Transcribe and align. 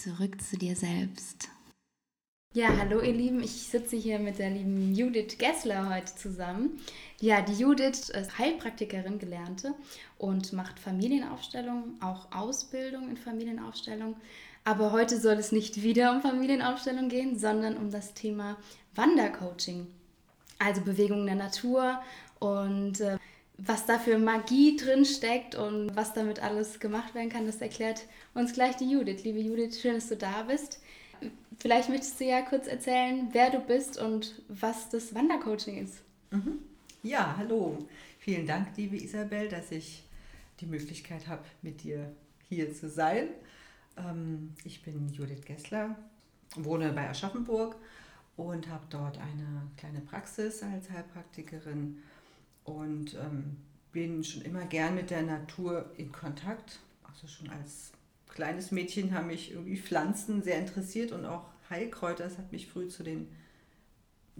zurück 0.00 0.40
zu 0.40 0.56
dir 0.56 0.74
selbst. 0.76 1.48
Ja, 2.54 2.76
hallo 2.78 3.00
ihr 3.00 3.12
Lieben, 3.12 3.42
ich 3.42 3.68
sitze 3.68 3.96
hier 3.96 4.18
mit 4.18 4.38
der 4.38 4.50
lieben 4.50 4.94
Judith 4.94 5.36
Gessler 5.38 5.94
heute 5.94 6.14
zusammen. 6.16 6.80
Ja, 7.20 7.42
die 7.42 7.52
Judith 7.52 8.08
ist 8.08 8.38
Heilpraktikerin 8.38 9.18
gelernte 9.18 9.74
und 10.18 10.52
macht 10.54 10.78
Familienaufstellung, 10.80 11.98
auch 12.00 12.32
Ausbildung 12.32 13.10
in 13.10 13.16
Familienaufstellung. 13.18 14.16
Aber 14.64 14.90
heute 14.90 15.20
soll 15.20 15.34
es 15.34 15.52
nicht 15.52 15.82
wieder 15.82 16.12
um 16.12 16.22
Familienaufstellung 16.22 17.08
gehen, 17.08 17.38
sondern 17.38 17.76
um 17.76 17.90
das 17.90 18.14
Thema 18.14 18.56
Wandercoaching. 18.94 19.86
Also 20.58 20.80
Bewegung 20.80 21.26
der 21.26 21.36
Natur 21.36 22.00
und 22.38 23.00
äh, 23.00 23.18
was 23.66 23.86
da 23.86 23.98
für 23.98 24.18
Magie 24.18 24.76
drin 24.76 25.04
steckt 25.04 25.54
und 25.54 25.94
was 25.94 26.14
damit 26.14 26.42
alles 26.42 26.80
gemacht 26.80 27.14
werden 27.14 27.30
kann, 27.30 27.46
das 27.46 27.60
erklärt 27.60 28.06
uns 28.34 28.52
gleich 28.52 28.76
die 28.76 28.90
Judith. 28.90 29.22
Liebe 29.24 29.40
Judith, 29.40 29.80
schön, 29.80 29.94
dass 29.94 30.08
du 30.08 30.16
da 30.16 30.42
bist. 30.42 30.80
Vielleicht 31.58 31.90
möchtest 31.90 32.18
du 32.18 32.24
ja 32.24 32.40
kurz 32.40 32.66
erzählen, 32.66 33.28
wer 33.32 33.50
du 33.50 33.60
bist 33.60 34.00
und 34.00 34.42
was 34.48 34.88
das 34.88 35.14
Wandercoaching 35.14 35.84
ist. 35.84 36.02
Mhm. 36.30 36.60
Ja, 37.02 37.34
hallo. 37.36 37.86
Vielen 38.18 38.46
Dank, 38.46 38.68
liebe 38.76 38.96
Isabel, 38.96 39.48
dass 39.48 39.70
ich 39.70 40.04
die 40.60 40.66
Möglichkeit 40.66 41.28
habe, 41.28 41.44
mit 41.60 41.82
dir 41.82 42.14
hier 42.48 42.72
zu 42.72 42.88
sein. 42.88 43.28
Ähm, 43.98 44.54
ich 44.64 44.82
bin 44.82 45.12
Judith 45.12 45.44
Gessler, 45.44 45.96
wohne 46.56 46.92
bei 46.92 47.08
Aschaffenburg 47.08 47.76
und 48.36 48.68
habe 48.68 48.84
dort 48.88 49.18
eine 49.18 49.68
kleine 49.76 50.00
Praxis 50.00 50.62
als 50.62 50.90
Heilpraktikerin 50.90 52.02
und 52.70 53.14
ähm, 53.14 53.56
bin 53.92 54.22
schon 54.24 54.42
immer 54.42 54.64
gern 54.66 54.94
mit 54.94 55.10
der 55.10 55.22
Natur 55.22 55.90
in 55.96 56.12
Kontakt. 56.12 56.80
Also 57.02 57.26
schon 57.26 57.50
als 57.50 57.92
kleines 58.28 58.70
Mädchen 58.70 59.12
haben 59.14 59.26
mich 59.26 59.52
irgendwie 59.52 59.76
Pflanzen 59.76 60.42
sehr 60.42 60.58
interessiert 60.58 61.12
und 61.12 61.24
auch 61.24 61.46
Heilkräuter. 61.68 62.24
Das 62.24 62.38
hat 62.38 62.52
mich 62.52 62.68
früh 62.68 62.88
zu, 62.88 63.02
den, 63.02 63.28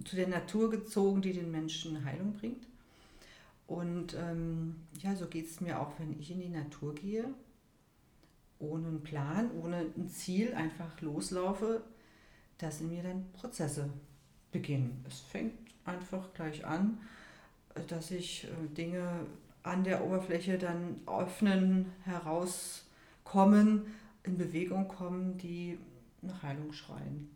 zu 0.03 0.15
der 0.15 0.27
Natur 0.27 0.69
gezogen, 0.69 1.21
die 1.21 1.33
den 1.33 1.51
Menschen 1.51 2.05
Heilung 2.05 2.33
bringt. 2.33 2.65
Und 3.67 4.15
ähm, 4.15 4.75
ja, 5.01 5.15
so 5.15 5.27
geht 5.27 5.47
es 5.47 5.61
mir 5.61 5.79
auch, 5.79 5.97
wenn 5.99 6.19
ich 6.19 6.31
in 6.31 6.41
die 6.41 6.49
Natur 6.49 6.93
gehe, 6.95 7.25
ohne 8.59 8.87
einen 8.87 9.03
Plan, 9.03 9.49
ohne 9.51 9.85
ein 9.97 10.09
Ziel, 10.09 10.53
einfach 10.53 10.99
loslaufe, 11.01 11.81
dass 12.57 12.81
in 12.81 12.89
mir 12.89 13.01
dann 13.01 13.31
Prozesse 13.33 13.89
beginnen. 14.51 15.03
Es 15.07 15.19
fängt 15.19 15.53
einfach 15.85 16.33
gleich 16.33 16.65
an 16.65 16.97
dass 17.87 18.09
sich 18.09 18.45
äh, 18.45 18.75
Dinge 18.75 19.25
an 19.63 19.83
der 19.83 20.03
Oberfläche 20.03 20.57
dann 20.57 21.01
öffnen, 21.05 21.91
herauskommen, 22.03 23.83
in 24.23 24.37
Bewegung 24.37 24.87
kommen, 24.87 25.37
die 25.37 25.77
nach 26.21 26.43
Heilung 26.43 26.73
schreien. 26.73 27.29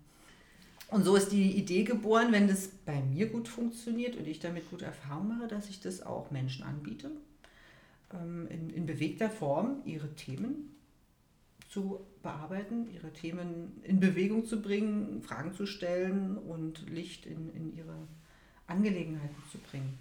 Und 0.89 1.03
so 1.03 1.15
ist 1.15 1.31
die 1.31 1.51
Idee 1.57 1.83
geboren, 1.83 2.31
wenn 2.31 2.47
das 2.47 2.67
bei 2.67 3.01
mir 3.01 3.27
gut 3.27 3.47
funktioniert 3.47 4.15
und 4.17 4.27
ich 4.27 4.39
damit 4.39 4.69
gute 4.69 4.85
Erfahrung 4.85 5.29
mache, 5.29 5.47
dass 5.47 5.69
ich 5.69 5.81
das 5.81 6.03
auch 6.03 6.29
Menschen 6.29 6.63
anbiete, 6.63 7.11
ähm, 8.13 8.47
in, 8.49 8.69
in 8.69 8.85
bewegter 8.85 9.29
Form 9.29 9.81
ihre 9.85 10.13
Themen 10.15 10.75
zu 11.69 11.99
bearbeiten, 12.21 12.87
ihre 12.93 13.11
Themen 13.11 13.81
in 13.83 13.99
Bewegung 13.99 14.45
zu 14.45 14.61
bringen, 14.61 15.21
Fragen 15.23 15.53
zu 15.53 15.65
stellen 15.65 16.37
und 16.37 16.87
Licht 16.89 17.25
in, 17.25 17.53
in 17.53 17.75
ihre 17.75 17.95
Angelegenheiten 18.67 19.43
zu 19.51 19.57
bringen. 19.57 19.97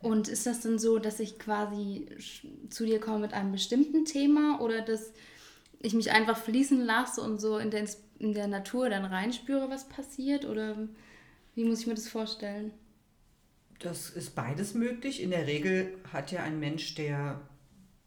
Und 0.00 0.28
ist 0.28 0.46
das 0.46 0.60
dann 0.60 0.78
so, 0.78 0.98
dass 0.98 1.20
ich 1.20 1.38
quasi 1.38 2.06
zu 2.70 2.86
dir 2.86 3.00
komme 3.00 3.20
mit 3.20 3.32
einem 3.32 3.52
bestimmten 3.52 4.04
Thema 4.04 4.60
oder 4.60 4.80
dass 4.80 5.12
ich 5.80 5.94
mich 5.94 6.10
einfach 6.10 6.36
fließen 6.38 6.80
lasse 6.84 7.20
und 7.20 7.40
so 7.40 7.58
in 7.58 7.70
der, 7.70 7.88
in 8.18 8.34
der 8.34 8.48
Natur 8.48 8.90
dann 8.90 9.04
reinspüre, 9.04 9.70
was 9.70 9.88
passiert? 9.88 10.44
Oder 10.44 10.88
wie 11.54 11.64
muss 11.64 11.80
ich 11.80 11.86
mir 11.86 11.94
das 11.94 12.08
vorstellen? 12.08 12.72
Das 13.78 14.10
ist 14.10 14.34
beides 14.34 14.74
möglich. 14.74 15.22
In 15.22 15.30
der 15.30 15.46
Regel 15.46 15.94
hat 16.12 16.32
ja 16.32 16.42
ein 16.42 16.58
Mensch, 16.58 16.94
der 16.96 17.40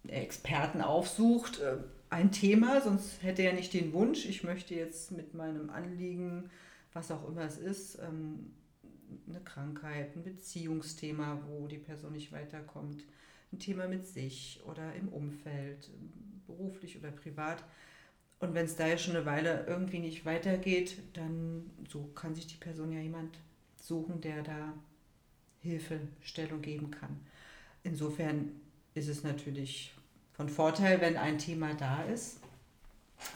Experten 0.08 0.82
aufsucht, 0.82 1.60
äh, 1.60 1.78
ein 2.10 2.32
Thema, 2.32 2.82
sonst 2.82 3.24
hätte 3.24 3.42
er 3.44 3.54
nicht 3.54 3.74
den 3.74 3.94
Wunsch, 3.94 4.26
ich 4.26 4.44
möchte 4.44 4.76
jetzt 4.76 5.12
mit 5.12 5.34
meinem 5.34 5.70
Anliegen, 5.70 6.50
was 6.92 7.10
auch 7.10 7.26
immer 7.28 7.44
es 7.44 7.58
ist, 7.58 8.00
ähm, 8.00 8.52
eine 9.28 9.42
Krankheit, 9.42 10.16
ein 10.16 10.24
Beziehungsthema, 10.24 11.42
wo 11.48 11.68
die 11.68 11.78
Person 11.78 12.14
nicht 12.14 12.32
weiterkommt, 12.32 13.04
ein 13.52 13.60
Thema 13.60 13.88
mit 13.88 14.06
sich 14.06 14.62
oder 14.66 14.94
im 14.96 15.10
Umfeld, 15.10 15.90
beruflich 16.48 16.98
oder 16.98 17.12
privat. 17.12 17.64
Und 18.40 18.54
wenn 18.54 18.66
es 18.66 18.76
da 18.76 18.88
ja 18.88 18.98
schon 18.98 19.16
eine 19.16 19.26
Weile 19.26 19.66
irgendwie 19.68 20.00
nicht 20.00 20.26
weitergeht, 20.26 20.98
dann 21.14 21.70
so 21.88 22.06
kann 22.16 22.34
sich 22.34 22.48
die 22.48 22.58
Person 22.58 22.92
ja 22.92 23.00
jemand 23.00 23.38
suchen, 23.76 24.22
der 24.22 24.42
da 24.42 24.74
Hilfestellung 25.62 26.62
geben 26.62 26.92
kann. 26.92 27.20
Insofern 27.84 28.52
ist 28.94 29.08
es 29.08 29.24
natürlich 29.24 29.94
von 30.34 30.50
Vorteil, 30.50 31.02
wenn 31.02 31.18
ein 31.18 31.38
Thema 31.38 31.74
da 31.76 32.04
ist. 32.04 32.41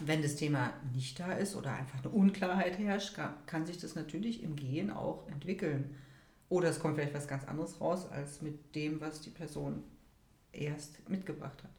Wenn 0.00 0.22
das 0.22 0.36
Thema 0.36 0.72
nicht 0.94 1.18
da 1.20 1.32
ist 1.32 1.56
oder 1.56 1.72
einfach 1.72 2.00
eine 2.00 2.10
Unklarheit 2.10 2.78
herrscht, 2.78 3.18
kann 3.46 3.66
sich 3.66 3.78
das 3.78 3.94
natürlich 3.94 4.42
im 4.42 4.56
Gehen 4.56 4.90
auch 4.90 5.26
entwickeln. 5.28 5.94
Oder 6.48 6.68
es 6.68 6.78
kommt 6.78 6.96
vielleicht 6.96 7.14
was 7.14 7.28
ganz 7.28 7.44
anderes 7.44 7.80
raus, 7.80 8.10
als 8.10 8.42
mit 8.42 8.74
dem, 8.74 9.00
was 9.00 9.20
die 9.20 9.30
Person 9.30 9.82
erst 10.52 11.08
mitgebracht 11.08 11.62
hat. 11.62 11.70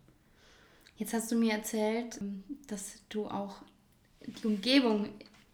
Jetzt 0.97 1.13
hast 1.13 1.31
du 1.31 1.35
mir 1.35 1.53
erzählt, 1.53 2.19
dass 2.67 3.01
du 3.09 3.27
auch 3.27 3.61
die 4.25 4.47
Umgebung, 4.47 5.09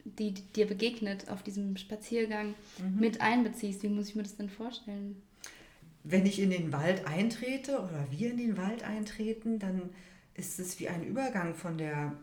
die 0.06 0.34
dir 0.34 0.66
begegnet 0.66 1.30
auf 1.30 1.44
diesem 1.44 1.78
Spaziergang, 1.78 2.56
mhm. 2.80 3.00
mit 3.00 3.22
einbeziehst. 3.22 3.84
Wie 3.84 3.90
muss 3.90 4.09
ich 4.09 4.16
mir 4.16 4.24
das 4.24 4.38
denn 4.38 4.50
vorstellen? 4.50 5.22
Wenn 6.03 6.25
ich 6.25 6.40
in 6.40 6.50
den 6.50 6.72
Wald 6.74 7.08
eintrete 7.08 7.80
oder 7.80 8.08
wir 8.09 8.31
in 8.31 8.38
den 8.38 8.58
Wald 8.58 8.84
eintreten, 8.84 9.59
dann 9.59 9.90
ist 10.34 10.59
es 10.59 10.80
wie 10.80 10.90
ein 10.90 11.03
Übergang 11.03 11.56
von 11.56 11.78
der 11.78 12.14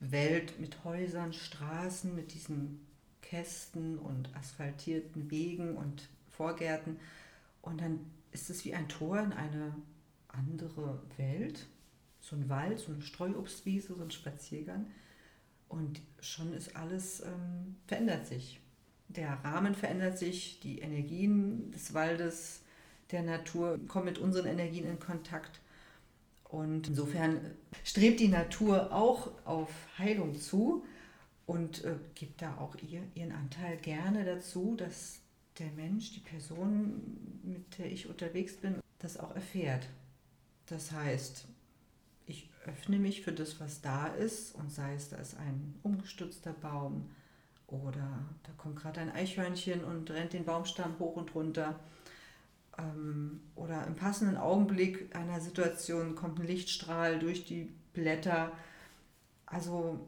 Welt 0.00 0.58
mit 0.58 0.82
Häusern, 0.84 1.32
Straßen, 1.32 2.14
mit 2.14 2.34
diesen 2.34 2.80
Kästen 3.22 3.98
und 3.98 4.34
asphaltierten 4.34 5.30
Wegen 5.30 5.76
und 5.76 6.08
Vorgärten. 6.30 6.98
Und 7.62 7.80
dann 7.80 8.00
ist 8.32 8.50
es 8.50 8.64
wie 8.64 8.74
ein 8.74 8.88
Tor 8.88 9.20
in 9.20 9.32
eine 9.32 9.74
andere 10.28 11.02
Welt. 11.16 11.66
So 12.20 12.36
ein 12.36 12.48
Wald, 12.48 12.78
so 12.78 12.92
eine 12.92 13.02
Streuobstwiese, 13.02 13.94
so 13.94 14.02
ein 14.02 14.10
Spaziergang. 14.10 14.86
Und 15.68 16.00
schon 16.20 16.52
ist 16.52 16.76
alles, 16.76 17.20
ähm, 17.20 17.76
verändert 17.86 18.26
sich. 18.26 18.60
Der 19.08 19.32
Rahmen 19.44 19.74
verändert 19.74 20.18
sich, 20.18 20.60
die 20.60 20.80
Energien 20.80 21.70
des 21.72 21.94
Waldes, 21.94 22.62
der 23.10 23.22
Natur 23.22 23.78
kommen 23.88 24.06
mit 24.06 24.18
unseren 24.18 24.46
Energien 24.46 24.86
in 24.86 25.00
Kontakt. 25.00 25.60
Und 26.50 26.88
insofern 26.88 27.40
strebt 27.84 28.18
die 28.18 28.28
Natur 28.28 28.92
auch 28.92 29.30
auf 29.44 29.70
Heilung 29.98 30.34
zu 30.34 30.84
und 31.46 31.84
äh, 31.84 31.94
gibt 32.14 32.42
da 32.42 32.56
auch 32.58 32.74
ihr, 32.76 33.02
ihren 33.14 33.32
Anteil 33.32 33.76
gerne 33.76 34.24
dazu, 34.24 34.74
dass 34.76 35.20
der 35.58 35.70
Mensch, 35.72 36.12
die 36.12 36.20
Person, 36.20 37.40
mit 37.44 37.78
der 37.78 37.86
ich 37.86 38.08
unterwegs 38.08 38.56
bin, 38.56 38.80
das 38.98 39.18
auch 39.18 39.34
erfährt. 39.34 39.88
Das 40.66 40.90
heißt, 40.90 41.46
ich 42.26 42.48
öffne 42.66 42.98
mich 42.98 43.22
für 43.22 43.32
das, 43.32 43.60
was 43.60 43.80
da 43.80 44.08
ist 44.08 44.54
und 44.54 44.72
sei 44.72 44.94
es, 44.94 45.08
da 45.08 45.16
ist 45.16 45.36
ein 45.36 45.74
umgestützter 45.82 46.52
Baum 46.52 47.10
oder 47.66 48.24
da 48.42 48.52
kommt 48.56 48.76
gerade 48.76 49.00
ein 49.00 49.12
Eichhörnchen 49.12 49.84
und 49.84 50.10
rennt 50.10 50.32
den 50.32 50.44
Baumstamm 50.44 50.98
hoch 50.98 51.16
und 51.16 51.34
runter 51.34 51.78
ähm, 52.78 53.40
oder 53.54 53.86
im 53.86 53.94
passenden 53.96 54.36
Augenblick 54.36 55.14
einer 55.14 55.40
Situation 55.40 56.14
kommt 56.14 56.38
ein 56.38 56.46
Lichtstrahl 56.46 57.18
durch 57.18 57.44
die 57.44 57.72
Blätter. 57.92 58.52
Also 59.46 60.00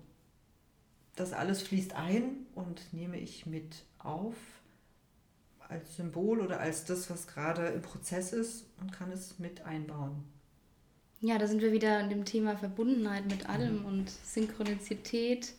das 1.16 1.32
alles 1.32 1.62
fließt 1.62 1.94
ein 1.94 2.46
und 2.54 2.92
nehme 2.92 3.18
ich 3.18 3.46
mit 3.46 3.84
auf 3.98 4.34
als 5.68 5.96
Symbol 5.96 6.40
oder 6.40 6.60
als 6.60 6.84
das, 6.84 7.10
was 7.10 7.26
gerade 7.26 7.66
im 7.68 7.82
Prozess 7.82 8.32
ist 8.32 8.66
und 8.80 8.92
kann 8.92 9.10
es 9.10 9.38
mit 9.38 9.62
einbauen. 9.62 10.24
Ja, 11.20 11.38
da 11.38 11.46
sind 11.46 11.62
wir 11.62 11.72
wieder 11.72 11.98
an 11.98 12.10
dem 12.10 12.24
Thema 12.24 12.56
Verbundenheit 12.56 13.26
mit 13.26 13.48
allem 13.48 13.80
mhm. 13.80 13.86
und 13.86 14.10
Synchronizität, 14.10 15.52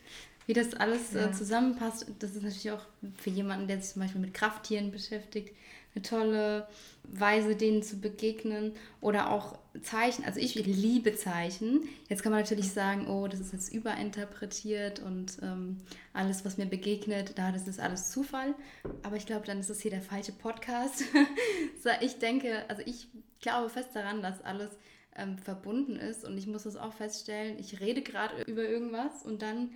wie 0.46 0.54
das 0.54 0.74
alles 0.74 1.16
äh, 1.16 1.22
ja. 1.22 1.32
zusammenpasst. 1.32 2.06
Das 2.20 2.32
ist 2.32 2.44
natürlich 2.44 2.72
auch 2.72 2.86
für 3.18 3.30
jemanden, 3.30 3.68
der 3.68 3.82
sich 3.82 3.94
zum 3.94 4.02
Beispiel 4.02 4.22
mit 4.22 4.34
Krafttieren 4.34 4.92
beschäftigt, 4.92 5.56
eine 5.96 6.02
tolle 6.02 6.68
Weise, 7.04 7.56
denen 7.56 7.84
zu 7.84 8.00
begegnen 8.00 8.74
oder 9.02 9.30
auch 9.32 9.58
Zeichen. 9.82 10.24
Also 10.24 10.40
ich 10.40 10.56
liebe 10.56 11.16
Zeichen. 11.16 11.88
Jetzt 12.10 12.24
kann 12.24 12.32
man 12.32 12.42
natürlich 12.42 12.72
sagen, 12.72 13.08
oh, 13.08 13.28
das 13.28 13.40
ist 13.40 13.54
jetzt 13.54 13.74
überinterpretiert 13.74 15.00
und 15.00 15.38
ähm, 15.42 15.78
alles, 16.14 16.46
was 16.46 16.58
mir 16.58 16.66
begegnet, 16.66 17.38
da 17.38 17.52
das 17.52 17.68
ist 17.68 17.80
alles 17.80 18.12
Zufall. 18.12 18.56
Aber 19.04 19.16
ich 19.16 19.26
glaube, 19.26 19.46
dann 19.46 19.60
ist 19.60 19.70
das 19.70 19.82
hier 19.82 19.92
der 19.92 20.02
falsche 20.02 20.32
Podcast. 20.32 21.04
ich 22.02 22.20
denke, 22.20 22.64
also 22.70 22.82
ich 22.86 23.08
glaube 23.42 23.70
fest 23.70 23.90
daran, 23.94 24.22
dass 24.22 24.44
alles 24.44 24.72
ähm, 25.16 25.38
verbunden 25.38 25.96
ist 25.96 26.24
und 26.24 26.38
ich 26.38 26.48
muss 26.48 26.64
das 26.64 26.76
auch 26.76 26.94
feststellen. 26.94 27.58
Ich 27.60 27.80
rede 27.80 28.02
gerade 28.02 28.44
über 28.44 28.64
irgendwas 28.64 29.24
und 29.24 29.42
dann 29.42 29.72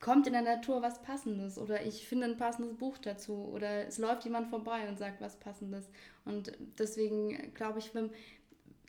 kommt 0.00 0.26
in 0.26 0.32
der 0.32 0.42
Natur 0.42 0.82
was 0.82 1.02
Passendes 1.02 1.58
oder 1.58 1.84
ich 1.84 2.06
finde 2.06 2.26
ein 2.26 2.36
passendes 2.36 2.76
Buch 2.76 2.98
dazu 2.98 3.48
oder 3.52 3.86
es 3.86 3.98
läuft 3.98 4.24
jemand 4.24 4.48
vorbei 4.48 4.88
und 4.88 4.98
sagt 4.98 5.20
was 5.20 5.36
Passendes. 5.36 5.88
Und 6.24 6.52
deswegen 6.78 7.52
glaube 7.54 7.80
ich, 7.80 7.90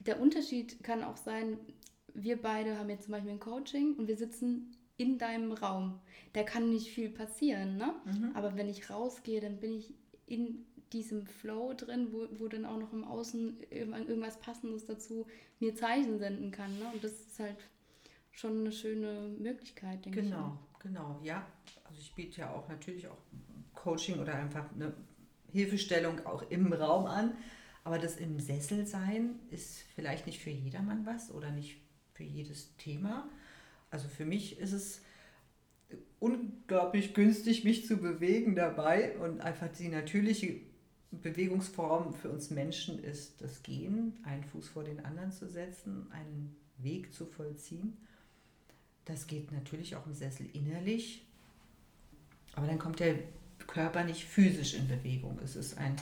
der 0.06 0.22
Unterschied 0.22 0.84
kann 0.84 1.04
auch 1.04 1.18
sein, 1.18 1.58
wir 2.14 2.42
beide 2.42 2.78
haben 2.78 2.90
jetzt 2.90 3.04
zum 3.04 3.14
Beispiel 3.14 3.32
ein 3.32 3.40
Coaching 3.40 3.96
und 3.96 4.08
wir 4.08 4.18
sitzen 4.18 4.76
in 4.98 5.18
deinem 5.18 5.52
Raum. 5.52 6.00
Da 6.34 6.44
kann 6.44 6.70
nicht 6.70 6.92
viel 6.92 7.10
passieren, 7.10 7.78
ne? 7.78 7.94
Mhm. 8.06 8.32
Aber 8.36 8.56
wenn 8.56 8.68
ich 8.68 8.90
rausgehe, 8.90 9.40
dann 9.40 9.60
bin 9.60 9.74
ich 9.74 9.94
in 10.26 10.66
diesem 10.92 11.26
Flow 11.26 11.74
drin, 11.74 12.10
wo, 12.12 12.28
wo 12.40 12.48
dann 12.48 12.66
auch 12.66 12.78
noch 12.78 12.94
im 12.94 13.04
Außen 13.04 13.60
irgendwas 13.70 14.40
Passendes 14.40 14.86
dazu 14.86 15.26
mir 15.60 15.76
Zeichen 15.76 16.20
senden 16.20 16.52
kann. 16.52 16.78
Ne? 16.80 16.86
Und 16.94 17.04
das 17.04 17.12
ist 17.12 17.40
halt 17.40 17.58
schon 18.32 18.60
eine 18.60 18.72
schöne 18.72 19.30
Möglichkeit, 19.40 20.06
denke 20.06 20.22
genau. 20.22 20.38
ich. 20.38 20.42
Genau. 20.42 20.70
Genau, 20.80 21.20
ja. 21.24 21.46
Also 21.84 22.00
ich 22.00 22.14
biete 22.16 22.42
ja 22.42 22.54
auch 22.54 22.68
natürlich 22.70 23.08
auch 23.08 23.18
Coaching 23.74 24.20
oder 24.20 24.36
einfach 24.36 24.72
eine 24.74 24.94
Hilfestellung 25.52 26.26
auch 26.26 26.50
im 26.50 26.72
Raum 26.72 27.06
an. 27.06 27.34
Aber 27.84 27.98
das 27.98 28.18
im 28.18 28.40
Sessel 28.40 28.86
sein 28.86 29.40
ist 29.50 29.80
vielleicht 29.96 30.26
nicht 30.26 30.40
für 30.42 30.50
jedermann 30.50 31.06
was 31.06 31.32
oder 31.32 31.52
nicht 31.52 31.82
für 32.14 32.24
jedes 32.24 32.76
Thema. 32.78 33.30
Also 33.90 34.08
für 34.08 34.26
mich 34.26 34.60
ist 34.60 34.74
es 34.74 35.02
unglaublich 36.20 37.14
günstig, 37.14 37.64
mich 37.64 37.88
zu 37.88 37.98
bewegen 37.98 38.56
dabei 38.56 39.18
und 39.20 39.42
einfach 39.42 39.70
die 39.70 39.88
natürliche 39.88 40.62
Bewegungsform 41.12 42.14
für 42.14 42.30
uns 42.30 42.52
Menschen 42.52 43.04
ist 43.04 43.42
das 43.42 43.64
Gehen, 43.64 44.20
einen 44.24 44.44
Fuß 44.44 44.68
vor 44.70 44.84
den 44.84 45.04
anderen 45.04 45.32
zu 45.32 45.48
setzen, 45.48 46.12
einen 46.12 46.56
Weg 46.78 47.14
zu 47.14 47.26
vollziehen. 47.26 47.98
Das 49.10 49.26
geht 49.26 49.52
natürlich 49.52 49.96
auch 49.96 50.06
im 50.06 50.14
Sessel 50.14 50.48
innerlich, 50.54 51.26
aber 52.54 52.68
dann 52.68 52.78
kommt 52.78 53.00
der 53.00 53.16
Körper 53.66 54.04
nicht 54.04 54.24
physisch 54.24 54.76
in 54.76 54.88
Bewegung. 54.88 55.40
Es 55.44 55.56
ist 55.56 55.80
ein, 55.80 55.96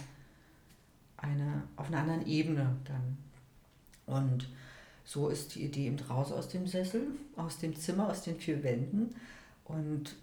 eine, 1.16 1.64
auf 1.78 1.88
einer 1.88 2.00
anderen 2.00 2.28
Ebene 2.28 2.76
dann. 2.84 3.18
Und 4.06 4.50
so 5.06 5.30
ist 5.30 5.56
die 5.56 5.64
Idee 5.64 5.88
eben 5.88 6.00
raus 6.00 6.34
aus 6.34 6.50
dem 6.50 6.68
Sessel, 6.68 7.08
aus 7.38 7.60
dem 7.60 7.78
Zimmer, 7.78 8.10
aus 8.10 8.24
den 8.24 8.42
vier 8.42 8.62
Wänden. 8.62 9.16
Und 9.64 10.18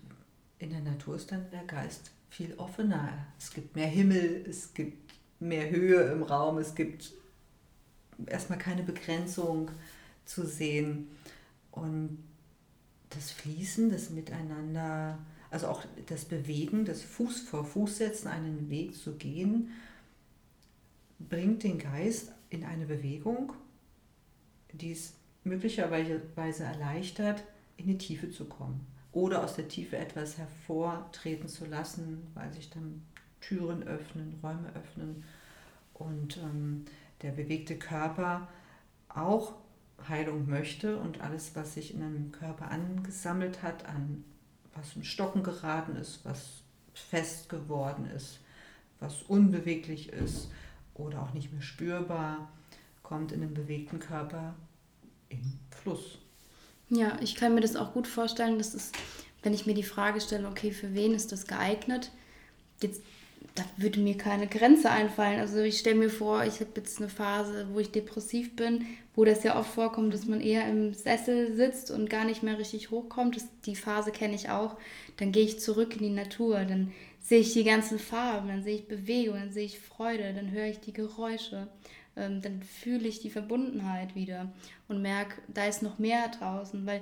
in 0.58 0.68
der 0.68 0.80
Natur 0.80 1.16
ist 1.16 1.32
dann 1.32 1.50
der 1.50 1.64
Geist 1.64 2.10
viel 2.28 2.52
offener. 2.58 3.26
Es 3.38 3.50
gibt 3.50 3.74
mehr 3.74 3.88
Himmel, 3.88 4.44
es 4.46 4.74
gibt 4.74 5.14
mehr 5.40 5.70
Höhe 5.70 6.02
im 6.12 6.22
Raum, 6.22 6.58
es 6.58 6.74
gibt 6.74 7.14
erstmal 8.26 8.58
keine 8.58 8.82
Begrenzung 8.82 9.70
zu 10.26 10.46
sehen. 10.46 11.08
Und 11.70 12.18
das 13.14 13.30
Fließen, 13.30 13.90
das 13.90 14.10
Miteinander, 14.10 15.18
also 15.50 15.68
auch 15.68 15.84
das 16.06 16.24
Bewegen, 16.24 16.84
das 16.84 17.02
Fuß 17.02 17.40
vor 17.42 17.64
Fuß 17.64 17.98
setzen, 17.98 18.28
einen 18.28 18.70
Weg 18.70 18.94
zu 18.94 19.14
gehen, 19.16 19.70
bringt 21.18 21.62
den 21.62 21.78
Geist 21.78 22.32
in 22.50 22.64
eine 22.64 22.86
Bewegung, 22.86 23.52
die 24.72 24.92
es 24.92 25.14
möglicherweise 25.44 26.64
erleichtert, 26.64 27.44
in 27.76 27.86
die 27.86 27.98
Tiefe 27.98 28.30
zu 28.30 28.46
kommen 28.46 28.86
oder 29.12 29.44
aus 29.44 29.54
der 29.54 29.68
Tiefe 29.68 29.96
etwas 29.96 30.38
hervortreten 30.38 31.48
zu 31.48 31.66
lassen, 31.66 32.26
weil 32.34 32.52
sich 32.52 32.70
dann 32.70 33.02
Türen 33.40 33.82
öffnen, 33.84 34.38
Räume 34.42 34.72
öffnen 34.74 35.24
und 35.94 36.38
ähm, 36.38 36.84
der 37.22 37.30
bewegte 37.32 37.78
Körper 37.78 38.48
auch 39.08 39.54
Heilung 40.08 40.48
möchte 40.48 40.98
und 40.98 41.20
alles, 41.20 41.52
was 41.54 41.74
sich 41.74 41.94
in 41.94 42.02
einem 42.02 42.32
Körper 42.32 42.70
angesammelt 42.70 43.62
hat, 43.62 43.86
an 43.86 44.24
was 44.74 44.96
im 44.96 45.04
Stocken 45.04 45.42
geraten 45.42 45.96
ist, 45.96 46.24
was 46.24 46.62
fest 46.92 47.48
geworden 47.48 48.10
ist, 48.14 48.40
was 49.00 49.22
unbeweglich 49.22 50.12
ist 50.12 50.48
oder 50.94 51.22
auch 51.22 51.32
nicht 51.32 51.52
mehr 51.52 51.62
spürbar, 51.62 52.48
kommt 53.02 53.32
in 53.32 53.40
den 53.40 53.54
bewegten 53.54 54.00
Körper 54.00 54.54
im 55.28 55.58
Fluss. 55.70 56.18
Ja, 56.88 57.16
ich 57.20 57.34
kann 57.34 57.54
mir 57.54 57.60
das 57.60 57.76
auch 57.76 57.92
gut 57.92 58.06
vorstellen, 58.06 58.58
dass 58.58 58.74
es, 58.74 58.92
wenn 59.42 59.54
ich 59.54 59.66
mir 59.66 59.74
die 59.74 59.82
Frage 59.82 60.20
stelle, 60.20 60.48
okay, 60.48 60.70
für 60.70 60.94
wen 60.94 61.14
ist 61.14 61.32
das 61.32 61.46
geeignet? 61.46 62.10
Jetzt 62.80 63.02
da 63.54 63.64
würde 63.76 64.00
mir 64.00 64.16
keine 64.16 64.46
Grenze 64.46 64.90
einfallen. 64.90 65.38
Also 65.38 65.60
ich 65.60 65.78
stelle 65.78 65.96
mir 65.96 66.10
vor, 66.10 66.44
ich 66.44 66.60
habe 66.60 66.70
jetzt 66.76 66.98
eine 66.98 67.08
Phase, 67.08 67.68
wo 67.72 67.78
ich 67.78 67.92
depressiv 67.92 68.56
bin, 68.56 68.86
wo 69.14 69.24
das 69.24 69.44
ja 69.44 69.58
oft 69.58 69.72
vorkommt, 69.72 70.12
dass 70.12 70.26
man 70.26 70.40
eher 70.40 70.68
im 70.68 70.92
Sessel 70.92 71.54
sitzt 71.54 71.90
und 71.90 72.10
gar 72.10 72.24
nicht 72.24 72.42
mehr 72.42 72.58
richtig 72.58 72.90
hochkommt. 72.90 73.36
Das, 73.36 73.46
die 73.64 73.76
Phase 73.76 74.10
kenne 74.10 74.34
ich 74.34 74.50
auch. 74.50 74.76
Dann 75.18 75.30
gehe 75.30 75.44
ich 75.44 75.60
zurück 75.60 75.94
in 75.94 76.02
die 76.02 76.10
Natur, 76.10 76.64
dann 76.64 76.92
sehe 77.20 77.40
ich 77.40 77.52
die 77.52 77.64
ganzen 77.64 77.98
Farben, 77.98 78.48
dann 78.48 78.64
sehe 78.64 78.76
ich 78.76 78.88
Bewegung, 78.88 79.36
dann 79.36 79.52
sehe 79.52 79.64
ich 79.64 79.78
Freude, 79.78 80.34
dann 80.34 80.50
höre 80.50 80.66
ich 80.66 80.80
die 80.80 80.92
Geräusche, 80.92 81.68
ähm, 82.16 82.42
dann 82.42 82.62
fühle 82.62 83.06
ich 83.08 83.20
die 83.20 83.30
Verbundenheit 83.30 84.14
wieder 84.14 84.52
und 84.88 85.00
merke, 85.00 85.40
da 85.48 85.66
ist 85.66 85.82
noch 85.82 85.98
mehr 85.98 86.28
draußen, 86.28 86.84
weil 86.86 87.00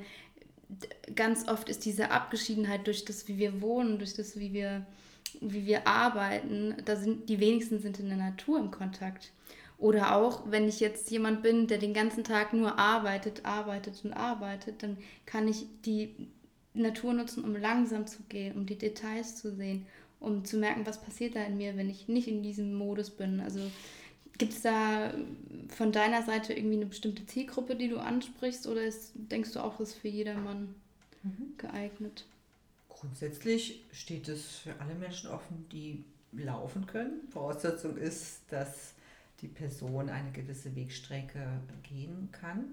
ganz 1.17 1.49
oft 1.49 1.69
ist 1.69 1.85
diese 1.85 2.11
Abgeschiedenheit 2.11 2.87
durch 2.87 3.05
das, 3.05 3.27
wie 3.27 3.39
wir 3.39 3.61
wohnen, 3.61 3.99
durch 3.99 4.15
das, 4.15 4.39
wie 4.39 4.53
wir 4.53 4.87
wie 5.41 5.67
wir 5.67 5.87
arbeiten, 5.87 6.75
da 6.85 6.97
sind 6.97 7.29
die 7.29 7.41
wenigsten 7.41 7.81
sind 7.81 7.99
in 7.99 8.09
der 8.09 8.19
Natur 8.19 8.59
im 8.59 8.71
Kontakt. 8.71 9.33
Oder 9.79 10.15
auch, 10.15 10.43
wenn 10.51 10.69
ich 10.69 10.79
jetzt 10.79 11.11
jemand 11.11 11.43
bin, 11.43 11.67
der 11.67 11.79
den 11.79 11.93
ganzen 11.93 12.23
Tag 12.23 12.53
nur 12.53 12.79
arbeitet, 12.79 13.45
arbeitet 13.45 14.05
und 14.05 14.13
arbeitet, 14.13 14.83
dann 14.83 14.97
kann 15.27 15.49
ich 15.49 15.67
die 15.85 16.15
Natur 16.75 17.13
nutzen, 17.13 17.45
um 17.45 17.57
langsam 17.57 18.07
zu 18.07 18.23
gehen, 18.29 18.55
um 18.57 18.65
die 18.65 18.79
Details 18.79 19.37
zu 19.37 19.53
sehen, 19.53 19.87
um 20.21 20.45
zu 20.45 20.57
merken, 20.57 20.87
was 20.87 21.03
passiert 21.03 21.35
da 21.35 21.43
in 21.43 21.57
mir, 21.57 21.77
wenn 21.77 21.91
ich 21.91 22.07
nicht 22.07 22.29
in 22.29 22.43
diesem 22.43 22.75
Modus 22.75 23.11
bin. 23.11 23.41
Also 23.41 23.61
gibt 24.39 24.53
es 24.53 24.63
da 24.63 25.13
von 25.69 25.93
deiner 25.93 26.23
Seite 26.23 26.53
irgendwie 26.53 26.77
eine 26.77 26.87
bestimmte 26.87 27.27
Zielgruppe, 27.27 27.77
die 27.77 27.89
du 27.89 27.99
ansprichst, 27.99 28.67
oder 28.67 28.83
ist, 28.83 29.13
denkst 29.15 29.53
du 29.53 29.61
auch, 29.61 29.81
ist 29.81 29.95
für 29.95 30.09
jedermann 30.09 30.75
mhm. 31.23 31.55
geeignet? 31.59 32.25
Grundsätzlich 33.03 33.85
steht 33.91 34.29
es 34.29 34.59
für 34.59 34.79
alle 34.79 34.95
Menschen 34.95 35.29
offen, 35.29 35.67
die 35.73 36.05
laufen 36.31 36.87
können. 36.87 37.27
Voraussetzung 37.31 37.97
ist, 37.97 38.43
dass 38.49 38.95
die 39.41 39.49
Person 39.49 40.09
eine 40.09 40.31
gewisse 40.31 40.77
Wegstrecke 40.77 41.61
gehen 41.83 42.29
kann 42.31 42.67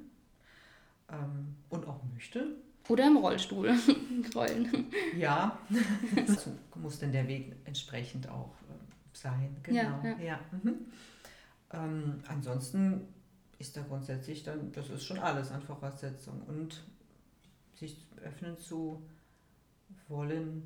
ähm, 1.11 1.55
und 1.69 1.87
auch 1.87 2.03
möchte. 2.13 2.57
Oder 2.89 3.07
im 3.07 3.17
Rollstuhl 3.17 3.73
rollen. 4.35 4.91
Ja, 5.17 5.57
so 6.27 6.51
muss 6.75 6.99
denn 6.99 7.11
der 7.11 7.27
Weg 7.27 7.55
entsprechend 7.65 8.29
auch 8.29 8.53
äh, 8.69 9.17
sein. 9.17 9.57
Genau. 9.63 9.79
Ja, 9.79 10.03
ja. 10.03 10.19
ja. 10.19 10.39
Mhm. 10.61 10.75
Ähm, 11.73 12.23
ansonsten 12.27 13.01
ist 13.57 13.75
da 13.75 13.81
grundsätzlich 13.81 14.43
dann, 14.43 14.71
das 14.73 14.91
ist 14.91 15.05
schon 15.05 15.17
alles 15.17 15.49
an 15.49 15.63
Voraussetzungen 15.63 16.43
und 16.43 16.83
sich 17.73 17.97
öffnen 18.23 18.59
zu 18.59 19.01
wollen. 20.09 20.63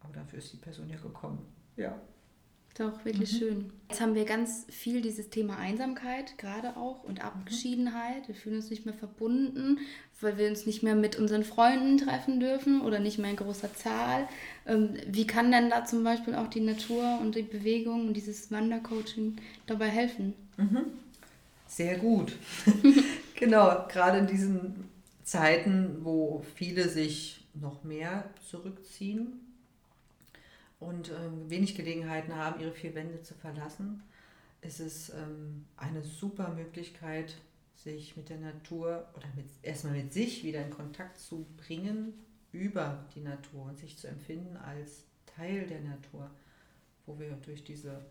Aber 0.00 0.12
dafür 0.12 0.38
ist 0.38 0.52
die 0.52 0.58
Person 0.58 0.88
ja 0.88 0.96
gekommen. 0.96 1.38
Ja. 1.76 2.00
Doch, 2.78 3.04
wirklich 3.06 3.32
mhm. 3.32 3.36
schön. 3.38 3.72
Jetzt 3.88 4.02
haben 4.02 4.14
wir 4.14 4.26
ganz 4.26 4.66
viel 4.68 5.00
dieses 5.00 5.30
Thema 5.30 5.56
Einsamkeit 5.56 6.36
gerade 6.36 6.76
auch 6.76 7.04
und 7.04 7.24
Abgeschiedenheit. 7.24 8.28
Wir 8.28 8.34
fühlen 8.34 8.56
uns 8.56 8.68
nicht 8.68 8.84
mehr 8.84 8.94
verbunden, 8.94 9.78
weil 10.20 10.36
wir 10.36 10.48
uns 10.48 10.66
nicht 10.66 10.82
mehr 10.82 10.94
mit 10.94 11.16
unseren 11.16 11.42
Freunden 11.42 11.96
treffen 11.96 12.38
dürfen 12.38 12.82
oder 12.82 12.98
nicht 12.98 13.18
mehr 13.18 13.30
in 13.30 13.36
großer 13.36 13.72
Zahl. 13.74 14.28
Ähm, 14.66 14.90
wie 15.06 15.26
kann 15.26 15.50
denn 15.50 15.70
da 15.70 15.86
zum 15.86 16.04
Beispiel 16.04 16.34
auch 16.34 16.48
die 16.48 16.60
Natur 16.60 17.18
und 17.20 17.34
die 17.34 17.42
Bewegung 17.42 18.08
und 18.08 18.14
dieses 18.14 18.50
Wandercoaching 18.50 19.36
dabei 19.66 19.88
helfen? 19.88 20.34
Mhm. 20.58 20.82
Sehr 21.66 21.96
gut. 21.96 22.36
genau, 23.34 23.86
gerade 23.88 24.18
in 24.18 24.26
diesen 24.26 24.90
Zeiten, 25.26 26.04
wo 26.04 26.44
viele 26.54 26.88
sich 26.88 27.48
noch 27.52 27.82
mehr 27.82 28.30
zurückziehen 28.48 29.40
und 30.78 31.10
ähm, 31.10 31.50
wenig 31.50 31.74
Gelegenheiten 31.74 32.36
haben, 32.36 32.60
ihre 32.60 32.70
vier 32.70 32.94
Wände 32.94 33.20
zu 33.22 33.34
verlassen, 33.34 34.04
ist 34.60 34.78
es 34.78 35.10
ähm, 35.10 35.64
eine 35.76 36.04
super 36.04 36.54
Möglichkeit, 36.54 37.34
sich 37.74 38.16
mit 38.16 38.28
der 38.28 38.38
Natur 38.38 39.08
oder 39.16 39.26
mit, 39.34 39.46
erstmal 39.62 39.94
mit 39.94 40.12
sich 40.12 40.44
wieder 40.44 40.64
in 40.64 40.70
Kontakt 40.70 41.18
zu 41.18 41.44
bringen 41.56 42.14
über 42.52 43.04
die 43.16 43.20
Natur 43.20 43.64
und 43.64 43.78
sich 43.78 43.98
zu 43.98 44.06
empfinden 44.06 44.56
als 44.56 45.02
Teil 45.26 45.66
der 45.66 45.80
Natur, 45.80 46.30
wo 47.04 47.18
wir 47.18 47.32
durch 47.44 47.64
diese 47.64 48.06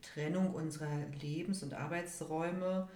Trennung 0.00 0.54
unserer 0.54 0.96
Lebens- 1.20 1.64
und 1.64 1.74
Arbeitsräume, 1.74 2.88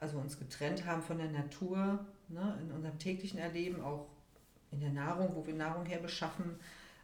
also 0.00 0.18
uns 0.18 0.36
getrennt 0.36 0.84
haben 0.84 1.02
von 1.02 1.18
der 1.18 1.30
Natur, 1.30 2.04
ne, 2.32 2.58
in 2.62 2.72
unserem 2.72 2.98
täglichen 2.98 3.38
Erleben, 3.38 3.80
auch 3.82 4.06
in 4.70 4.80
der 4.80 4.90
Nahrung, 4.90 5.34
wo 5.34 5.46
wir 5.46 5.54
Nahrung 5.54 5.86
herbeschaffen, 5.86 6.56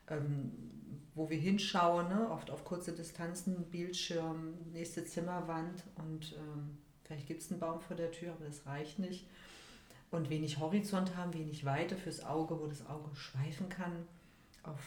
ähm, 0.08 0.52
wo 1.14 1.28
wir 1.28 1.38
hinschauen, 1.38 2.08
ne, 2.08 2.30
oft 2.30 2.50
auf 2.50 2.64
kurze 2.64 2.92
Distanzen, 2.92 3.64
Bildschirm, 3.70 4.54
nächste 4.72 5.04
Zimmerwand 5.04 5.84
und 5.96 6.34
ähm, 6.34 6.78
vielleicht 7.04 7.26
gibt 7.26 7.42
es 7.42 7.50
einen 7.50 7.60
Baum 7.60 7.80
vor 7.80 7.96
der 7.96 8.12
Tür, 8.12 8.32
aber 8.32 8.46
das 8.46 8.66
reicht 8.66 8.98
nicht. 8.98 9.26
Und 10.10 10.30
wenig 10.30 10.58
Horizont 10.58 11.16
haben, 11.16 11.34
wenig 11.34 11.66
Weite 11.66 11.96
fürs 11.96 12.24
Auge, 12.24 12.58
wo 12.58 12.66
das 12.66 12.86
Auge 12.86 13.14
schweifen 13.14 13.68
kann, 13.68 13.92
auf 14.62 14.80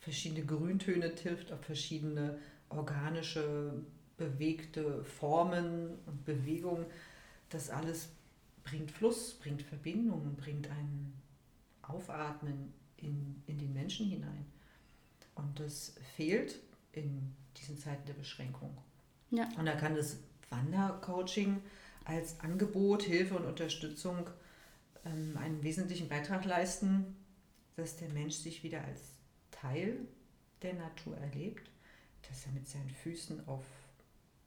verschiedene 0.00 0.44
Grüntöne 0.44 1.14
trifft, 1.14 1.50
auf 1.50 1.60
verschiedene 1.60 2.38
organische, 2.68 3.72
bewegte 4.18 5.02
Formen 5.04 5.98
und 6.06 6.24
Bewegungen. 6.24 6.86
Das 7.48 7.70
alles 7.70 8.10
bringt 8.66 8.90
Fluss, 8.90 9.34
bringt 9.34 9.62
Verbindung, 9.62 10.36
bringt 10.36 10.68
ein 10.68 11.14
Aufatmen 11.82 12.74
in, 12.96 13.42
in 13.46 13.58
den 13.58 13.72
Menschen 13.72 14.06
hinein. 14.06 14.44
Und 15.34 15.58
das 15.60 15.94
fehlt 16.16 16.58
in 16.92 17.34
diesen 17.56 17.78
Zeiten 17.78 18.06
der 18.06 18.14
Beschränkung. 18.14 18.76
Ja. 19.30 19.48
Und 19.56 19.66
da 19.66 19.76
kann 19.76 19.94
das 19.94 20.18
Wandercoaching 20.50 21.62
als 22.04 22.40
Angebot, 22.40 23.02
Hilfe 23.02 23.36
und 23.36 23.44
Unterstützung 23.44 24.28
ähm, 25.04 25.36
einen 25.38 25.62
wesentlichen 25.62 26.08
Beitrag 26.08 26.44
leisten, 26.44 27.16
dass 27.76 27.96
der 27.96 28.08
Mensch 28.08 28.34
sich 28.34 28.62
wieder 28.62 28.82
als 28.84 29.00
Teil 29.50 29.98
der 30.62 30.74
Natur 30.74 31.16
erlebt, 31.18 31.70
dass 32.28 32.46
er 32.46 32.52
mit 32.52 32.66
seinen 32.66 32.90
Füßen 32.90 33.46
auf 33.46 33.64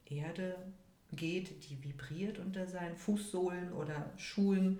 Erde 0.05 0.73
geht, 1.11 1.69
die 1.69 1.83
vibriert 1.83 2.39
unter 2.39 2.67
seinen 2.67 2.95
Fußsohlen 2.95 3.73
oder 3.73 4.11
Schuhen, 4.17 4.79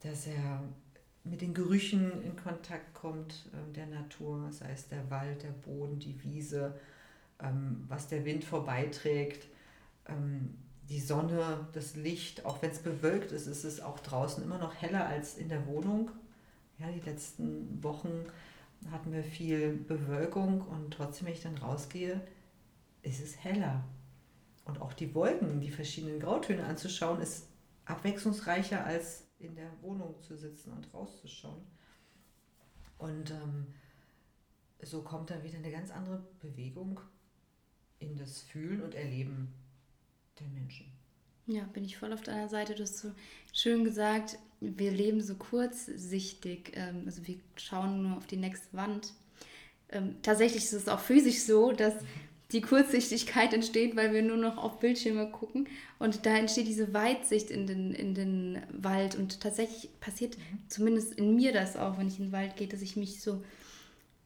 dass 0.00 0.26
er 0.26 0.62
mit 1.24 1.40
den 1.40 1.54
Gerüchen 1.54 2.22
in 2.22 2.36
Kontakt 2.36 2.92
kommt 2.92 3.46
ähm, 3.54 3.72
der 3.72 3.86
Natur, 3.86 4.52
sei 4.52 4.70
es 4.72 4.88
der 4.88 5.10
Wald, 5.10 5.42
der 5.42 5.52
Boden, 5.52 5.98
die 5.98 6.22
Wiese, 6.22 6.78
ähm, 7.42 7.84
was 7.88 8.08
der 8.08 8.24
Wind 8.24 8.44
vorbeiträgt, 8.44 9.48
ähm, 10.06 10.58
die 10.90 11.00
Sonne, 11.00 11.66
das 11.72 11.96
Licht, 11.96 12.44
auch 12.44 12.60
wenn 12.60 12.70
es 12.70 12.80
bewölkt 12.80 13.32
ist, 13.32 13.46
ist 13.46 13.64
es 13.64 13.80
auch 13.80 14.00
draußen 14.00 14.44
immer 14.44 14.58
noch 14.58 14.74
heller 14.74 15.06
als 15.06 15.38
in 15.38 15.48
der 15.48 15.66
Wohnung. 15.66 16.10
Ja, 16.78 16.90
die 16.90 17.00
letzten 17.00 17.82
Wochen 17.82 18.26
hatten 18.90 19.10
wir 19.12 19.24
viel 19.24 19.72
Bewölkung 19.72 20.60
und 20.60 20.92
trotzdem, 20.92 21.26
wenn 21.26 21.34
ich 21.34 21.42
dann 21.42 21.56
rausgehe, 21.56 22.20
ist 23.02 23.22
es 23.22 23.42
heller. 23.42 23.82
Und 24.64 24.80
auch 24.80 24.92
die 24.92 25.14
Wolken, 25.14 25.60
die 25.60 25.70
verschiedenen 25.70 26.20
Grautöne 26.20 26.64
anzuschauen, 26.64 27.20
ist 27.20 27.48
abwechslungsreicher 27.84 28.84
als 28.84 29.28
in 29.38 29.54
der 29.54 29.70
Wohnung 29.82 30.20
zu 30.20 30.36
sitzen 30.36 30.72
und 30.72 30.92
rauszuschauen. 30.94 31.62
Und 32.98 33.30
ähm, 33.30 33.66
so 34.82 35.02
kommt 35.02 35.30
dann 35.30 35.42
wieder 35.42 35.58
eine 35.58 35.70
ganz 35.70 35.90
andere 35.90 36.26
Bewegung 36.40 37.00
in 37.98 38.16
das 38.16 38.40
Fühlen 38.42 38.82
und 38.82 38.94
Erleben 38.94 39.52
der 40.40 40.48
Menschen. 40.48 40.86
Ja, 41.46 41.64
bin 41.64 41.84
ich 41.84 41.98
voll 41.98 42.12
auf 42.12 42.22
deiner 42.22 42.48
Seite. 42.48 42.74
Du 42.74 42.82
hast 42.82 42.98
so 42.98 43.12
schön 43.52 43.84
gesagt, 43.84 44.38
wir 44.60 44.90
leben 44.90 45.20
so 45.20 45.34
kurzsichtig. 45.34 46.72
Ähm, 46.74 47.02
also 47.04 47.26
wir 47.26 47.36
schauen 47.56 48.02
nur 48.02 48.16
auf 48.16 48.26
die 48.26 48.38
nächste 48.38 48.74
Wand. 48.74 49.12
Ähm, 49.90 50.16
tatsächlich 50.22 50.64
ist 50.64 50.72
es 50.72 50.88
auch 50.88 51.00
physisch 51.00 51.42
so, 51.42 51.72
dass 51.72 51.94
die 52.54 52.60
Kurzsichtigkeit 52.60 53.52
entsteht, 53.52 53.96
weil 53.96 54.12
wir 54.12 54.22
nur 54.22 54.36
noch 54.36 54.56
auf 54.56 54.78
Bildschirme 54.78 55.28
gucken. 55.30 55.68
Und 55.98 56.24
da 56.24 56.36
entsteht 56.36 56.68
diese 56.68 56.94
Weitsicht 56.94 57.50
in 57.50 57.66
den, 57.66 57.92
in 57.92 58.14
den 58.14 58.62
Wald. 58.70 59.16
Und 59.16 59.40
tatsächlich 59.40 59.90
passiert 60.00 60.36
zumindest 60.68 61.14
in 61.14 61.34
mir 61.34 61.52
das 61.52 61.76
auch, 61.76 61.98
wenn 61.98 62.06
ich 62.06 62.18
in 62.18 62.26
den 62.26 62.32
Wald 62.32 62.56
gehe, 62.56 62.68
dass 62.68 62.80
ich 62.80 62.96
mich 62.96 63.20
so 63.20 63.42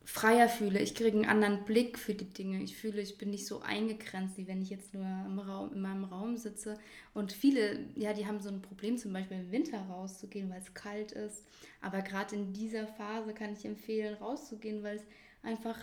freier 0.04 0.48
fühle. 0.48 0.80
Ich 0.80 0.94
kriege 0.94 1.16
einen 1.16 1.26
anderen 1.26 1.64
Blick 1.64 1.98
für 1.98 2.14
die 2.14 2.26
Dinge. 2.26 2.62
Ich 2.62 2.76
fühle, 2.76 3.00
ich 3.00 3.18
bin 3.18 3.30
nicht 3.30 3.46
so 3.46 3.60
eingegrenzt, 3.60 4.36
wie 4.36 4.46
wenn 4.46 4.62
ich 4.62 4.70
jetzt 4.70 4.92
nur 4.92 5.04
im 5.04 5.38
Raum, 5.38 5.72
in 5.72 5.80
meinem 5.80 6.04
Raum 6.04 6.36
sitze. 6.36 6.78
Und 7.14 7.32
viele, 7.32 7.80
ja, 7.94 8.12
die 8.12 8.26
haben 8.26 8.40
so 8.40 8.50
ein 8.50 8.62
Problem, 8.62 8.98
zum 8.98 9.12
Beispiel 9.12 9.38
im 9.38 9.52
Winter 9.52 9.78
rauszugehen, 9.78 10.50
weil 10.50 10.60
es 10.60 10.74
kalt 10.74 11.12
ist. 11.12 11.44
Aber 11.80 12.02
gerade 12.02 12.36
in 12.36 12.52
dieser 12.52 12.86
Phase 12.86 13.32
kann 13.32 13.54
ich 13.54 13.64
empfehlen, 13.64 14.14
rauszugehen, 14.14 14.82
weil 14.82 14.96
es 14.96 15.02
einfach 15.42 15.78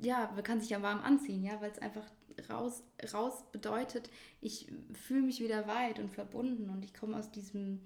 ja, 0.00 0.30
man 0.34 0.44
kann 0.44 0.60
sich 0.60 0.70
ja 0.70 0.82
warm 0.82 1.00
anziehen, 1.00 1.44
ja, 1.44 1.60
weil 1.60 1.70
es 1.70 1.78
einfach 1.78 2.04
raus, 2.50 2.82
raus 3.12 3.44
bedeutet, 3.52 4.10
ich 4.40 4.72
fühle 4.92 5.22
mich 5.22 5.40
wieder 5.40 5.66
weit 5.66 5.98
und 5.98 6.10
verbunden 6.10 6.70
und 6.70 6.84
ich 6.84 6.94
komme 6.94 7.16
aus 7.16 7.30
diesem 7.30 7.80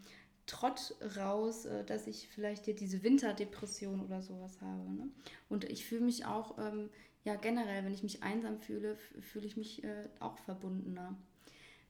Trott 0.47 0.95
raus, 1.17 1.67
äh, 1.67 1.85
dass 1.85 2.07
ich 2.07 2.29
vielleicht 2.29 2.65
hier 2.65 2.75
diese 2.75 3.03
Winterdepression 3.03 4.01
oder 4.01 4.23
sowas 4.23 4.61
habe. 4.61 4.91
Ne? 4.91 5.09
Und 5.49 5.65
ich 5.65 5.85
fühle 5.85 6.01
mich 6.01 6.25
auch, 6.25 6.59
ähm, 6.59 6.89
ja, 7.25 7.37
generell, 7.37 7.85
wenn 7.85 7.93
ich 7.93 8.03
mich 8.03 8.23
einsam 8.23 8.59
fühle, 8.59 8.97
fühle 9.21 9.47
ich 9.47 9.57
mich 9.57 9.85
äh, 9.85 10.09
auch 10.21 10.39
verbundener. 10.39 11.17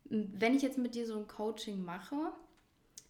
Wenn 0.05 0.55
ich 0.55 0.63
jetzt 0.63 0.79
mit 0.79 0.95
dir 0.95 1.07
so 1.07 1.17
ein 1.17 1.29
Coaching 1.29 1.85
mache, 1.85 2.33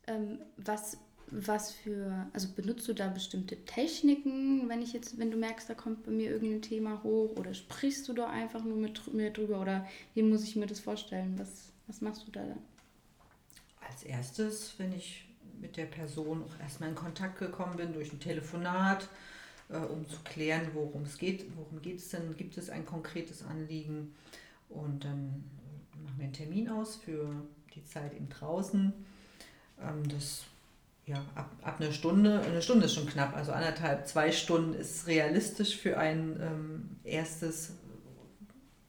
ähm, 0.07 0.41
was 0.57 0.99
was 1.31 1.73
für, 1.73 2.27
also 2.33 2.49
benutzt 2.55 2.89
du 2.89 2.93
da 2.93 3.09
bestimmte 3.09 3.57
Techniken, 3.65 4.69
wenn 4.69 4.83
ich 4.83 4.93
jetzt, 4.93 5.19
wenn 5.19 5.31
du 5.31 5.37
merkst, 5.37 5.69
da 5.69 5.75
kommt 5.75 6.05
bei 6.05 6.11
mir 6.11 6.31
irgendein 6.31 6.63
Thema 6.63 7.03
hoch 7.03 7.37
oder 7.37 7.55
sprichst 7.55 8.09
du 8.09 8.13
da 8.13 8.29
einfach 8.29 8.65
nur 8.65 8.77
mit 8.77 9.13
mir 9.13 9.31
drüber 9.31 9.61
oder 9.61 9.87
wie 10.15 10.23
muss 10.23 10.45
ich 10.45 10.57
mir 10.57 10.67
das 10.67 10.81
vorstellen? 10.81 11.39
Was, 11.39 11.73
was 11.87 12.01
machst 12.01 12.27
du 12.27 12.31
da 12.31 12.41
dann? 12.41 12.59
Als 13.81 14.03
erstes, 14.03 14.75
wenn 14.79 14.93
ich 14.93 15.27
mit 15.61 15.77
der 15.77 15.87
Person 15.87 16.43
auch 16.45 16.61
erstmal 16.61 16.91
in 16.91 16.95
Kontakt 16.95 17.39
gekommen 17.39 17.77
bin 17.77 17.93
durch 17.93 18.13
ein 18.13 18.21
Telefonat, 18.21 19.09
äh, 19.69 19.77
um 19.77 20.09
zu 20.09 20.19
klären, 20.25 20.69
worum 20.75 21.03
es 21.03 21.19
geht, 21.19 21.47
worum 21.57 21.83
geht 21.83 21.99
es 21.99 22.09
denn, 22.11 22.37
gibt 22.37 22.57
es 22.57 22.71
ein 22.71 22.87
konkretes 22.87 23.43
Anliegen 23.43 24.15
und 24.69 25.05
dann 25.05 25.45
machen 26.03 26.19
wir 26.19 26.25
einen 26.25 26.33
Termin 26.33 26.69
aus 26.69 26.97
für 26.97 27.47
die 27.75 27.85
Zeit 27.85 28.15
eben 28.15 28.29
draußen. 28.29 28.93
Ähm, 29.81 30.09
das 30.09 30.45
ja, 31.09 31.25
ab, 31.35 31.51
ab 31.63 31.81
einer 31.81 31.93
Stunde, 31.93 32.41
eine 32.43 32.61
Stunde 32.61 32.85
ist 32.85 32.95
schon 32.95 33.07
knapp, 33.07 33.35
also 33.35 33.53
anderthalb, 33.53 34.07
zwei 34.07 34.31
Stunden 34.31 34.75
ist 34.75 35.07
realistisch 35.07 35.77
für 35.77 35.97
ein 35.97 36.39
ähm, 36.41 36.97
erstes 37.03 37.73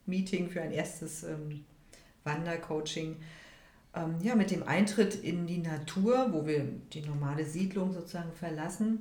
Meeting, 0.06 0.50
für 0.50 0.62
ein 0.62 0.72
erstes 0.72 1.24
ähm, 1.24 1.64
Wandercoaching. 2.26 3.16
Ähm, 3.96 4.18
ja, 4.22 4.36
mit 4.36 4.52
dem 4.52 4.64
Eintritt 4.64 5.16
in 5.16 5.48
die 5.48 5.60
Natur, 5.60 6.34
wo 6.34 6.46
wir 6.46 6.66
die 6.94 7.02
normale 7.02 7.46
Siedlung 7.46 7.94
sozusagen 7.94 8.34
verlassen, 8.34 9.00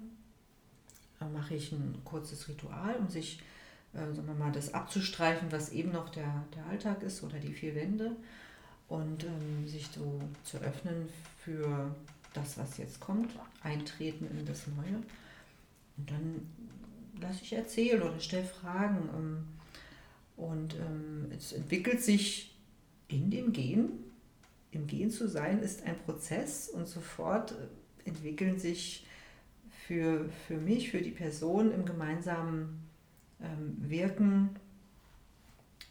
äh, 1.21 1.25
mache 1.25 1.57
ich 1.57 1.73
ein 1.73 2.01
kurzes 2.05 2.49
Ritual, 2.49 2.95
um 3.01 3.09
sich, 3.09 3.41
äh, 3.95 3.99
sagen 4.15 4.29
wir 4.29 4.35
mal, 4.35 4.53
das 4.53 4.75
abzustreifen, 4.75 5.51
was 5.51 5.71
eben 5.71 5.91
noch 5.91 6.11
der, 6.11 6.45
der 6.55 6.67
Alltag 6.67 7.03
ist 7.03 7.25
oder 7.25 7.39
die 7.41 7.53
vier 7.53 7.75
Wände 7.75 8.13
und 8.87 9.25
ähm, 9.25 9.67
sich 9.67 9.89
so 9.89 10.21
zu 10.45 10.59
öffnen 10.59 11.09
für 11.39 11.93
das, 12.35 12.59
was 12.59 12.79
jetzt 12.79 13.01
kommt, 13.01 13.31
eintreten 13.63 14.27
in 14.39 14.47
das 14.47 14.67
Neue. 14.67 14.97
Und 15.97 16.11
dann 16.11 16.47
lasse 17.21 17.43
ich 17.43 17.53
erzählen 17.53 18.03
oder 18.03 18.21
stelle 18.21 18.45
Fragen. 18.45 19.09
Ähm, 19.17 19.45
und 20.37 20.75
ähm, 20.75 21.33
es 21.37 21.53
entwickelt 21.53 22.03
sich 22.03 22.55
in 23.09 23.31
dem 23.31 23.53
Gehen. 23.53 23.91
Im 24.71 24.87
Gehen 24.87 25.11
zu 25.11 25.29
sein 25.29 25.61
ist 25.61 25.85
ein 25.85 25.99
Prozess 26.05 26.69
und 26.69 26.87
sofort 26.87 27.53
äh, 27.53 28.09
entwickeln 28.09 28.59
sich 28.59 29.07
für, 29.87 30.29
für 30.47 30.57
mich, 30.57 30.91
für 30.91 31.01
die 31.01 31.11
Person 31.11 31.73
im 31.73 31.85
gemeinsamen 31.85 32.89
ähm, 33.43 33.77
Wirken 33.89 34.51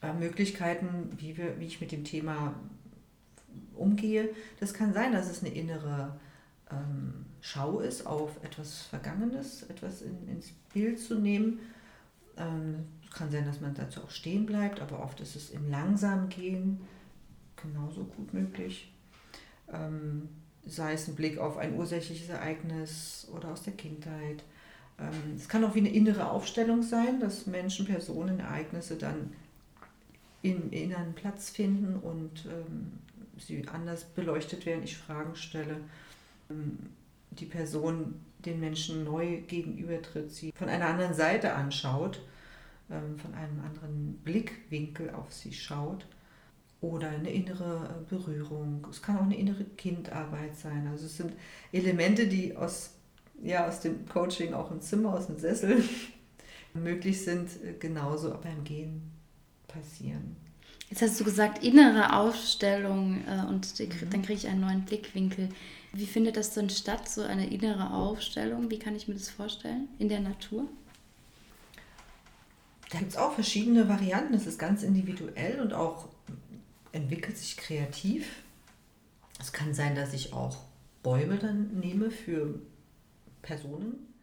äh, 0.01 0.13
Möglichkeiten, 0.13 1.09
wie, 1.17 1.37
wir, 1.37 1.59
wie 1.59 1.65
ich 1.65 1.81
mit 1.81 1.91
dem 1.91 2.03
Thema 2.03 2.55
umgehe. 3.75 4.29
Das 4.59 4.73
kann 4.73 4.93
sein, 4.93 5.11
dass 5.11 5.29
es 5.29 5.43
eine 5.43 5.53
innere 5.53 6.19
ähm, 6.71 7.25
Schau 7.41 7.79
ist 7.79 8.05
auf 8.05 8.43
etwas 8.43 8.81
Vergangenes, 8.83 9.63
etwas 9.63 10.01
in, 10.01 10.27
ins 10.27 10.51
Bild 10.73 10.99
zu 10.99 11.15
nehmen. 11.15 11.59
Ähm, 12.37 12.85
kann 13.17 13.31
sein, 13.31 13.45
dass 13.45 13.61
man 13.61 13.73
dazu 13.73 14.01
auch 14.03 14.11
stehen 14.11 14.45
bleibt, 14.45 14.79
aber 14.79 15.01
oft 15.01 15.19
ist 15.21 15.35
es 15.35 15.49
im 15.49 15.69
langsamen 15.69 16.29
Gehen 16.29 16.81
genauso 17.55 18.03
gut 18.03 18.33
möglich. 18.33 18.93
Ähm, 19.71 20.29
sei 20.65 20.93
es 20.93 21.07
ein 21.07 21.15
Blick 21.15 21.39
auf 21.39 21.57
ein 21.57 21.75
ursächliches 21.75 22.29
Ereignis 22.29 23.27
oder 23.33 23.51
aus 23.51 23.63
der 23.63 23.73
Kindheit. 23.73 24.43
Ähm, 24.99 25.35
es 25.35 25.49
kann 25.49 25.63
auch 25.63 25.73
wie 25.73 25.79
eine 25.79 25.89
innere 25.89 26.29
Aufstellung 26.29 26.83
sein, 26.83 27.19
dass 27.19 27.47
Menschen, 27.47 27.85
Personen, 27.85 28.39
Ereignisse 28.39 28.97
dann 28.97 29.33
im 30.43 30.71
Inneren 30.71 31.13
Platz 31.13 31.49
finden 31.49 31.95
und 31.95 32.45
ähm, 32.45 32.91
sie 33.39 33.67
anders 33.67 34.03
beleuchtet 34.03 34.65
werden, 34.65 34.83
ich 34.83 34.97
Fragen 34.97 35.35
stelle 35.35 35.77
die 37.31 37.45
Person 37.45 38.15
den 38.45 38.59
Menschen 38.59 39.03
neu 39.03 39.41
gegenübertritt, 39.41 40.31
sie 40.31 40.51
von 40.55 40.69
einer 40.69 40.87
anderen 40.87 41.13
Seite 41.13 41.53
anschaut, 41.53 42.21
ähm, 42.89 43.17
von 43.17 43.33
einem 43.33 43.59
anderen 43.61 44.19
Blickwinkel 44.23 45.09
auf 45.11 45.33
sie 45.33 45.53
schaut. 45.53 46.05
oder 46.79 47.09
eine 47.09 47.31
innere 47.31 47.89
äh, 47.89 48.09
Berührung. 48.09 48.85
Es 48.91 49.01
kann 49.01 49.17
auch 49.17 49.23
eine 49.23 49.35
innere 49.35 49.63
Kindarbeit 49.63 50.55
sein. 50.55 50.87
Also 50.87 51.07
es 51.07 51.17
sind 51.17 51.33
Elemente, 51.71 52.27
die 52.27 52.55
aus, 52.55 52.91
ja, 53.41 53.67
aus 53.67 53.79
dem 53.81 54.07
Coaching 54.07 54.53
auch 54.53 54.69
im 54.69 54.79
Zimmer, 54.79 55.15
aus 55.15 55.25
dem 55.25 55.39
Sessel 55.39 55.83
möglich 56.75 57.23
sind, 57.23 57.49
äh, 57.63 57.73
genauso 57.79 58.29
beim 58.43 58.63
Gehen 58.63 59.11
passieren. 59.67 60.35
Jetzt 60.89 61.01
hast 61.01 61.19
du 61.19 61.23
gesagt, 61.23 61.63
innere 61.63 62.15
Aufstellung 62.15 63.23
äh, 63.27 63.45
und 63.49 63.79
mhm. 63.79 64.09
dann 64.11 64.21
kriege 64.21 64.39
ich 64.39 64.47
einen 64.47 64.61
neuen 64.61 64.85
Blickwinkel. 64.85 65.49
Wie 65.93 66.05
findet 66.05 66.37
das 66.37 66.53
denn 66.53 66.69
statt, 66.69 67.09
so 67.09 67.21
eine 67.21 67.49
innere 67.49 67.93
Aufstellung? 67.93 68.69
Wie 68.69 68.79
kann 68.79 68.95
ich 68.95 69.07
mir 69.07 69.15
das 69.15 69.29
vorstellen 69.29 69.87
in 69.99 70.09
der 70.09 70.19
Natur? 70.19 70.67
Da 72.91 72.99
gibt 72.99 73.11
es 73.11 73.17
auch 73.17 73.33
verschiedene 73.33 73.89
Varianten. 73.89 74.33
Es 74.33 74.47
ist 74.47 74.59
ganz 74.59 74.83
individuell 74.83 75.59
und 75.59 75.73
auch 75.73 76.09
entwickelt 76.91 77.37
sich 77.37 77.57
kreativ. 77.57 78.43
Es 79.39 79.51
kann 79.51 79.73
sein, 79.73 79.95
dass 79.95 80.13
ich 80.13 80.33
auch 80.33 80.57
Bäume 81.03 81.37
dann 81.37 81.79
nehme 81.79 82.11
für 82.11 82.59
Personen, 83.41 84.13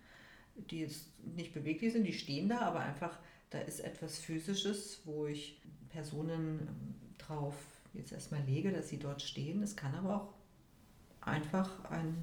die 0.71 0.81
jetzt 0.81 1.07
nicht 1.35 1.55
beweglich 1.55 1.93
sind, 1.93 2.05
die 2.05 2.13
stehen 2.13 2.49
da, 2.49 2.61
aber 2.61 2.81
einfach, 2.81 3.19
da 3.51 3.59
ist 3.59 3.81
etwas 3.81 4.19
Physisches, 4.19 5.01
wo 5.05 5.27
ich 5.27 5.61
Personen 5.91 6.61
ähm, 6.61 6.95
drauf 7.19 7.55
jetzt 7.93 8.13
erstmal 8.13 8.43
lege, 8.43 8.73
dass 8.73 8.89
sie 8.89 8.99
dort 8.99 9.23
stehen. 9.23 9.63
Es 9.63 9.77
kann 9.77 9.95
aber 9.95 10.17
auch 10.17 10.34
einfach 11.25 11.69
ein 11.91 12.17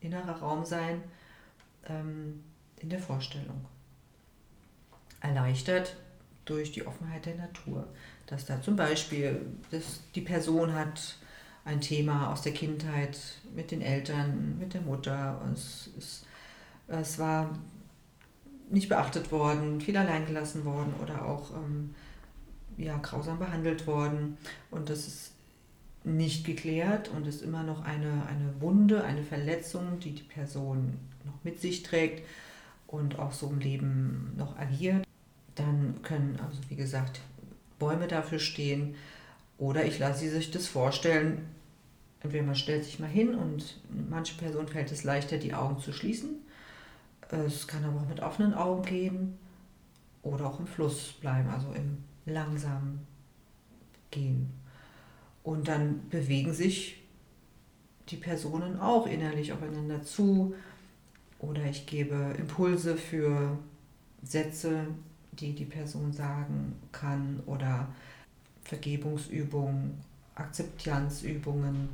innerer 0.00 0.38
Raum 0.38 0.64
sein 0.64 1.02
ähm, 1.86 2.42
in 2.76 2.90
der 2.90 2.98
Vorstellung. 2.98 3.64
Erleichtert 5.20 5.96
durch 6.44 6.72
die 6.72 6.86
Offenheit 6.86 7.26
der 7.26 7.36
Natur. 7.36 7.86
Dass 8.26 8.46
da 8.46 8.60
zum 8.60 8.76
Beispiel 8.76 9.40
dass 9.70 10.00
die 10.14 10.20
Person 10.20 10.74
hat 10.74 11.16
ein 11.64 11.80
Thema 11.80 12.30
aus 12.30 12.42
der 12.42 12.52
Kindheit 12.52 13.18
mit 13.54 13.70
den 13.70 13.80
Eltern, 13.80 14.58
mit 14.58 14.74
der 14.74 14.82
Mutter. 14.82 15.40
Es, 15.52 15.90
es, 15.98 16.26
es 16.88 17.18
war 17.18 17.58
nicht 18.68 18.88
beachtet 18.88 19.32
worden, 19.32 19.80
viel 19.80 19.96
allein 19.96 20.26
gelassen 20.26 20.64
worden 20.64 20.94
oder 21.02 21.24
auch 21.24 21.50
ähm, 21.54 21.94
ja, 22.76 22.98
grausam 22.98 23.38
behandelt 23.38 23.86
worden. 23.86 24.36
Und 24.70 24.90
das 24.90 25.06
ist 25.06 25.33
nicht 26.04 26.44
geklärt 26.44 27.08
und 27.08 27.26
ist 27.26 27.42
immer 27.42 27.62
noch 27.62 27.82
eine, 27.82 28.26
eine 28.26 28.60
Wunde, 28.60 29.04
eine 29.04 29.22
Verletzung, 29.22 29.98
die 30.00 30.12
die 30.12 30.22
Person 30.22 30.98
noch 31.24 31.42
mit 31.42 31.60
sich 31.60 31.82
trägt 31.82 32.26
und 32.86 33.18
auch 33.18 33.32
so 33.32 33.48
im 33.48 33.58
Leben 33.58 34.32
noch 34.36 34.58
agiert. 34.58 35.06
Dann 35.54 36.02
können 36.02 36.38
also, 36.46 36.60
wie 36.68 36.76
gesagt, 36.76 37.20
Bäume 37.78 38.06
dafür 38.06 38.38
stehen 38.38 38.94
oder 39.56 39.84
ich 39.84 39.98
lasse 39.98 40.20
sie 40.20 40.28
sich 40.28 40.50
das 40.50 40.66
vorstellen. 40.66 41.46
Entweder 42.20 42.44
man 42.44 42.54
stellt 42.54 42.84
sich 42.84 42.98
mal 42.98 43.08
hin 43.08 43.34
und 43.34 43.80
manche 44.08 44.36
Personen 44.36 44.68
fällt 44.68 44.92
es 44.92 45.04
leichter, 45.04 45.38
die 45.38 45.54
Augen 45.54 45.78
zu 45.78 45.92
schließen. 45.92 46.30
Es 47.30 47.66
kann 47.66 47.84
aber 47.84 48.00
auch 48.00 48.08
mit 48.08 48.20
offenen 48.20 48.54
Augen 48.54 48.82
gehen 48.82 49.38
oder 50.22 50.46
auch 50.46 50.60
im 50.60 50.66
Fluss 50.66 51.12
bleiben, 51.14 51.48
also 51.48 51.72
im 51.72 51.98
langsamen 52.26 53.06
Gehen. 54.10 54.63
Und 55.44 55.68
dann 55.68 56.08
bewegen 56.08 56.52
sich 56.52 57.02
die 58.08 58.16
Personen 58.16 58.80
auch 58.80 59.06
innerlich 59.06 59.52
aufeinander 59.52 60.02
zu. 60.02 60.54
Oder 61.38 61.66
ich 61.66 61.86
gebe 61.86 62.34
Impulse 62.38 62.96
für 62.96 63.58
Sätze, 64.22 64.86
die 65.32 65.52
die 65.52 65.66
Person 65.66 66.12
sagen 66.12 66.74
kann. 66.90 67.40
Oder 67.46 67.88
Vergebungsübungen, 68.64 70.00
Akzeptanzübungen, 70.34 71.90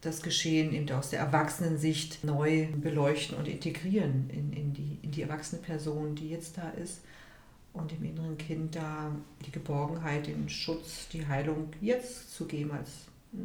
das 0.00 0.20
Geschehen 0.20 0.74
eben 0.74 0.90
aus 0.90 1.10
der 1.10 1.20
Erwachsenensicht 1.20 2.24
neu 2.24 2.66
beleuchten 2.76 3.38
und 3.38 3.46
integrieren 3.46 4.28
in, 4.30 4.52
in, 4.52 4.74
die, 4.74 4.98
in 5.00 5.12
die 5.12 5.22
erwachsene 5.22 5.62
Person, 5.62 6.16
die 6.16 6.28
jetzt 6.28 6.58
da 6.58 6.70
ist 6.70 7.00
und 7.74 7.90
dem 7.90 8.04
inneren 8.04 8.38
Kind 8.38 8.76
da 8.76 9.14
die 9.44 9.50
Geborgenheit, 9.50 10.26
den 10.26 10.48
Schutz, 10.48 11.08
die 11.12 11.26
Heilung 11.26 11.68
jetzt 11.80 12.34
zu 12.34 12.46
geben 12.46 12.70
als 12.70 12.90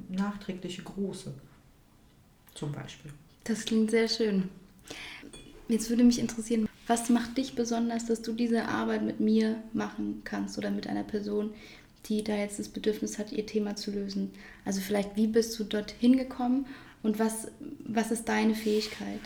nachträgliche 0.09 0.83
große 0.83 1.33
zum 2.53 2.71
Beispiel. 2.71 3.11
Das 3.43 3.65
klingt 3.65 3.91
sehr 3.91 4.07
schön. 4.07 4.49
Jetzt 5.67 5.89
würde 5.89 6.03
mich 6.03 6.19
interessieren, 6.19 6.67
was 6.87 7.09
macht 7.09 7.37
dich 7.37 7.55
besonders, 7.55 8.05
dass 8.05 8.21
du 8.21 8.33
diese 8.33 8.65
Arbeit 8.65 9.03
mit 9.03 9.19
mir 9.19 9.57
machen 9.73 10.21
kannst 10.23 10.57
oder 10.57 10.71
mit 10.71 10.87
einer 10.87 11.03
Person, 11.03 11.51
die 12.05 12.23
da 12.23 12.35
jetzt 12.35 12.59
das 12.59 12.69
Bedürfnis 12.69 13.17
hat, 13.19 13.31
ihr 13.31 13.45
Thema 13.45 13.75
zu 13.75 13.91
lösen? 13.91 14.31
Also 14.65 14.81
vielleicht, 14.81 15.15
wie 15.15 15.27
bist 15.27 15.57
du 15.59 15.63
dorthin 15.63 16.17
gekommen 16.17 16.67
und 17.01 17.19
was, 17.19 17.47
was 17.85 18.11
ist 18.11 18.27
deine 18.29 18.55
Fähigkeit? 18.55 19.21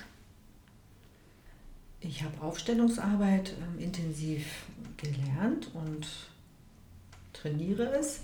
Ich 2.06 2.22
habe 2.22 2.42
Aufstellungsarbeit 2.42 3.56
ähm, 3.62 3.80
intensiv 3.80 4.66
gelernt 4.98 5.72
und 5.74 6.06
trainiere 7.32 7.98
es 7.98 8.22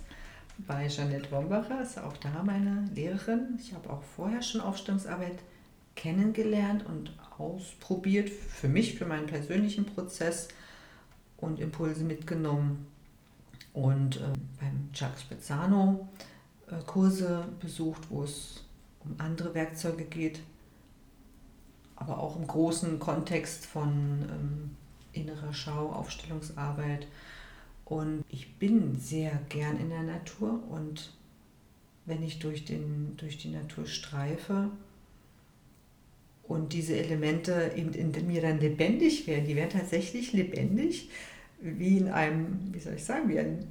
bei 0.58 0.88
Jeanette 0.88 1.32
Wombacher, 1.32 1.82
ist 1.82 1.98
auch 1.98 2.18
da 2.18 2.44
meine 2.44 2.90
Lehrerin. 2.94 3.58
Ich 3.58 3.74
habe 3.74 3.90
auch 3.90 4.04
vorher 4.04 4.42
schon 4.42 4.60
Aufstellungsarbeit 4.60 5.38
kennengelernt 5.96 6.86
und 6.86 7.14
ausprobiert 7.38 8.30
für 8.30 8.68
mich, 8.68 8.96
für 8.96 9.06
meinen 9.06 9.28
persönlichen 9.28 9.86
Prozess 9.86 10.50
und 11.38 11.62
Impulse 11.62 12.04
mitgenommen. 12.04 12.86
Und 13.72 14.18
äh, 14.18 14.34
beim 14.60 14.90
Jacques 14.94 15.22
Spezzano 15.22 16.10
äh, 16.70 16.84
Kurse 16.86 17.48
besucht, 17.62 18.10
wo 18.10 18.24
es 18.24 18.66
um 19.06 19.16
andere 19.20 19.54
Werkzeuge 19.54 20.04
geht, 20.04 20.42
aber 22.00 22.20
auch 22.20 22.36
im 22.38 22.48
großen 22.48 23.00
Kontext 23.00 23.66
von 23.66 23.90
ähm, 24.30 24.76
innerer 25.14 25.54
Schau, 25.54 25.92
Aufstellungsarbeit. 25.92 27.08
Und 27.86 28.24
ich 28.30 28.56
bin 28.58 29.00
sehr 29.00 29.40
gern 29.50 29.80
in 29.80 29.90
der 29.90 30.04
Natur 30.04 30.62
und 30.70 31.12
wenn 32.06 32.24
ich 32.24 32.40
durch, 32.40 32.66
den, 32.66 33.16
durch 33.18 33.38
die 33.38 33.50
Natur 33.50 33.86
streife, 33.86 34.72
und 36.50 36.74
diese 36.74 36.98
Elemente 36.98 37.72
eben 37.76 37.94
in 37.94 38.28
mir 38.28 38.42
dann 38.42 38.60
lebendig 38.60 39.28
werden. 39.28 39.46
Die 39.46 39.56
werden 39.56 39.70
tatsächlich 39.70 40.34
lebendig, 40.34 41.10
wie 41.62 42.00
in 42.00 42.10
einem, 42.10 42.58
wie 42.72 42.80
soll 42.80 42.96
ich 42.96 43.06
sagen, 43.06 43.30
wie 43.30 43.38
ein 43.38 43.68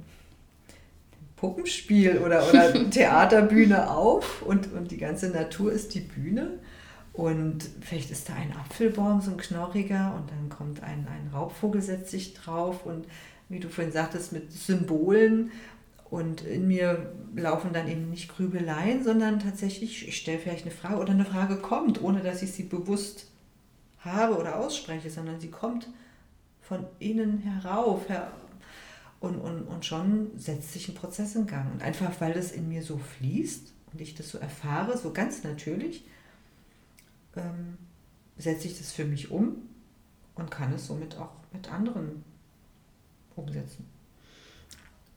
Puppenspiel 1.35 2.19
oder, 2.19 2.47
oder 2.49 2.89
Theaterbühne 2.89 3.91
auf 3.91 4.41
und, 4.43 4.71
und 4.73 4.91
die 4.91 4.97
ganze 4.97 5.29
Natur 5.29 5.73
ist 5.73 5.93
die 5.93 5.99
Bühne. 5.99 6.59
Und 7.19 7.69
vielleicht 7.81 8.11
ist 8.11 8.29
da 8.29 8.33
ein 8.33 8.55
Apfelbaum, 8.55 9.19
so 9.19 9.31
ein 9.31 9.35
knorriger, 9.35 10.15
und 10.15 10.31
dann 10.31 10.47
kommt 10.47 10.81
ein, 10.81 11.05
ein 11.05 11.29
Raubvogel, 11.33 11.81
setzt 11.81 12.11
sich 12.11 12.33
drauf 12.33 12.85
und 12.85 13.07
wie 13.49 13.59
du 13.59 13.67
vorhin 13.67 13.91
sagtest, 13.91 14.31
mit 14.31 14.53
Symbolen 14.53 15.51
und 16.09 16.43
in 16.43 16.69
mir 16.69 17.11
laufen 17.35 17.73
dann 17.73 17.89
eben 17.89 18.09
nicht 18.09 18.33
Grübeleien, 18.33 19.03
sondern 19.03 19.41
tatsächlich, 19.41 20.07
ich 20.07 20.15
stelle 20.15 20.39
vielleicht 20.39 20.61
eine 20.61 20.73
Frage 20.73 20.95
oder 20.95 21.11
eine 21.11 21.25
Frage 21.25 21.57
kommt, 21.57 22.01
ohne 22.01 22.21
dass 22.21 22.41
ich 22.41 22.53
sie 22.53 22.63
bewusst 22.63 23.27
habe 23.99 24.37
oder 24.37 24.57
ausspreche, 24.57 25.09
sondern 25.09 25.41
sie 25.41 25.51
kommt 25.51 25.89
von 26.61 26.85
innen 26.99 27.39
herauf 27.39 28.07
her 28.07 28.31
und, 29.19 29.35
und, 29.35 29.63
und 29.63 29.83
schon 29.83 30.31
setzt 30.37 30.71
sich 30.71 30.87
ein 30.87 30.95
Prozess 30.95 31.35
in 31.35 31.47
Gang. 31.47 31.69
Und 31.73 31.81
einfach 31.81 32.13
weil 32.21 32.31
das 32.31 32.53
in 32.53 32.69
mir 32.69 32.81
so 32.81 32.97
fließt 32.97 33.73
und 33.91 33.99
ich 33.99 34.15
das 34.15 34.29
so 34.29 34.37
erfahre, 34.37 34.97
so 34.97 35.11
ganz 35.11 35.43
natürlich, 35.43 36.05
ähm, 37.39 37.77
setze 38.37 38.67
ich 38.67 38.77
das 38.77 38.91
für 38.91 39.05
mich 39.05 39.31
um 39.31 39.57
und 40.35 40.51
kann 40.51 40.73
es 40.73 40.87
somit 40.87 41.17
auch 41.17 41.31
mit 41.51 41.71
anderen 41.71 42.23
umsetzen. 43.35 43.85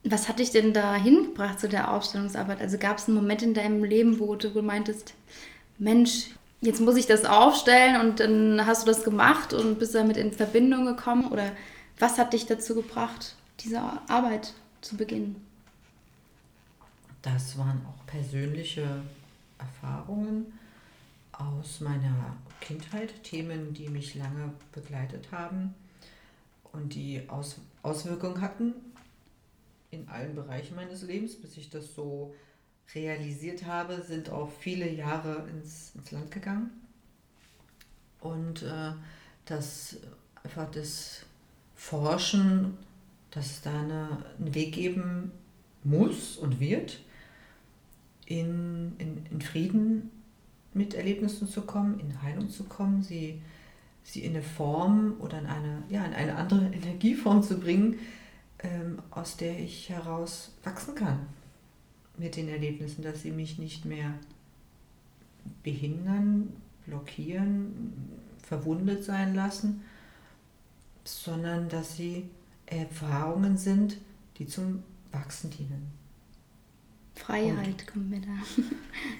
Was 0.03 0.27
hat 0.27 0.39
dich 0.39 0.51
denn 0.51 0.73
da 0.73 0.95
hingebracht 0.95 1.59
zu 1.59 1.69
der 1.69 1.93
Aufstellungsarbeit? 1.93 2.59
Also 2.59 2.77
gab 2.77 2.97
es 2.97 3.07
einen 3.07 3.15
Moment 3.15 3.41
in 3.41 3.53
deinem 3.53 3.83
Leben, 3.83 4.19
wo 4.19 4.35
du 4.35 4.61
meintest, 4.61 5.13
Mensch, 5.77 6.31
jetzt 6.59 6.81
muss 6.81 6.97
ich 6.97 7.05
das 7.05 7.23
aufstellen 7.23 8.01
und 8.01 8.19
dann 8.19 8.65
hast 8.65 8.83
du 8.83 8.87
das 8.87 9.03
gemacht 9.03 9.53
und 9.53 9.79
bist 9.79 9.95
damit 9.95 10.17
in 10.17 10.33
Verbindung 10.33 10.85
gekommen? 10.85 11.31
Oder 11.31 11.51
was 11.99 12.17
hat 12.17 12.33
dich 12.33 12.45
dazu 12.45 12.75
gebracht, 12.75 13.35
diese 13.61 13.81
Arbeit 14.09 14.53
zu 14.81 14.97
beginnen? 14.97 15.37
Das 17.21 17.57
waren 17.57 17.81
auch 17.87 18.05
persönliche 18.05 18.85
Erfahrungen 19.57 20.51
aus 21.33 21.81
meiner 21.81 22.37
Kindheit, 22.61 23.23
Themen, 23.23 23.73
die 23.73 23.89
mich 23.89 24.15
lange 24.15 24.53
begleitet 24.71 25.31
haben 25.31 25.73
und 26.71 26.95
die 26.95 27.27
Aus 27.27 27.57
Auswirkungen 27.81 28.39
hatten 28.41 28.73
in 29.91 30.07
allen 30.07 30.35
Bereichen 30.35 30.75
meines 30.75 31.03
Lebens, 31.03 31.35
bis 31.35 31.57
ich 31.57 31.69
das 31.69 31.93
so 31.93 32.33
realisiert 32.95 33.65
habe, 33.65 34.01
sind 34.01 34.29
auch 34.29 34.49
viele 34.59 34.89
Jahre 34.89 35.47
ins, 35.49 35.91
ins 35.95 36.11
Land 36.11 36.31
gegangen. 36.31 36.71
Und 38.19 38.63
äh, 38.63 38.93
das 39.45 39.97
einfach 40.43 40.69
das 40.71 41.25
Forschen, 41.75 42.77
dass 43.31 43.47
es 43.47 43.61
da 43.61 43.77
eine, 43.77 44.25
einen 44.39 44.55
Weg 44.55 44.73
geben 44.73 45.31
muss 45.83 46.37
und 46.37 46.59
wird, 46.59 46.99
in, 48.25 48.93
in, 48.99 49.25
in 49.29 49.41
Frieden 49.41 50.09
mit 50.73 50.93
Erlebnissen 50.93 51.47
zu 51.47 51.61
kommen, 51.61 51.99
in 51.99 52.21
Heilung 52.21 52.49
zu 52.49 52.63
kommen, 52.65 53.03
sie, 53.03 53.41
sie 54.03 54.23
in 54.23 54.31
eine 54.31 54.41
Form 54.41 55.15
oder 55.19 55.39
in 55.39 55.45
eine, 55.45 55.83
ja, 55.89 56.05
in 56.05 56.13
eine 56.13 56.35
andere 56.35 56.65
Energieform 56.73 57.43
zu 57.43 57.59
bringen, 57.59 57.99
ähm, 58.59 58.99
aus 59.11 59.37
der 59.37 59.59
ich 59.59 59.89
heraus 59.89 60.53
wachsen 60.63 60.95
kann 60.95 61.19
mit 62.17 62.35
den 62.35 62.47
Erlebnissen, 62.49 63.01
dass 63.01 63.21
sie 63.21 63.31
mich 63.31 63.57
nicht 63.57 63.85
mehr 63.85 64.13
behindern, 65.63 66.53
blockieren, 66.85 67.93
verwundet 68.41 69.03
sein 69.03 69.33
lassen, 69.33 69.81
sondern 71.03 71.69
dass 71.69 71.97
sie 71.97 72.29
Erfahrungen 72.65 73.57
sind, 73.57 73.97
die 74.37 74.47
zum 74.47 74.83
Wachsen 75.11 75.49
dienen. 75.49 75.91
Freiheit 77.15 77.67
Und, 77.67 77.87
kommt 77.87 78.09
mir 78.09 78.21
da. 78.21 78.63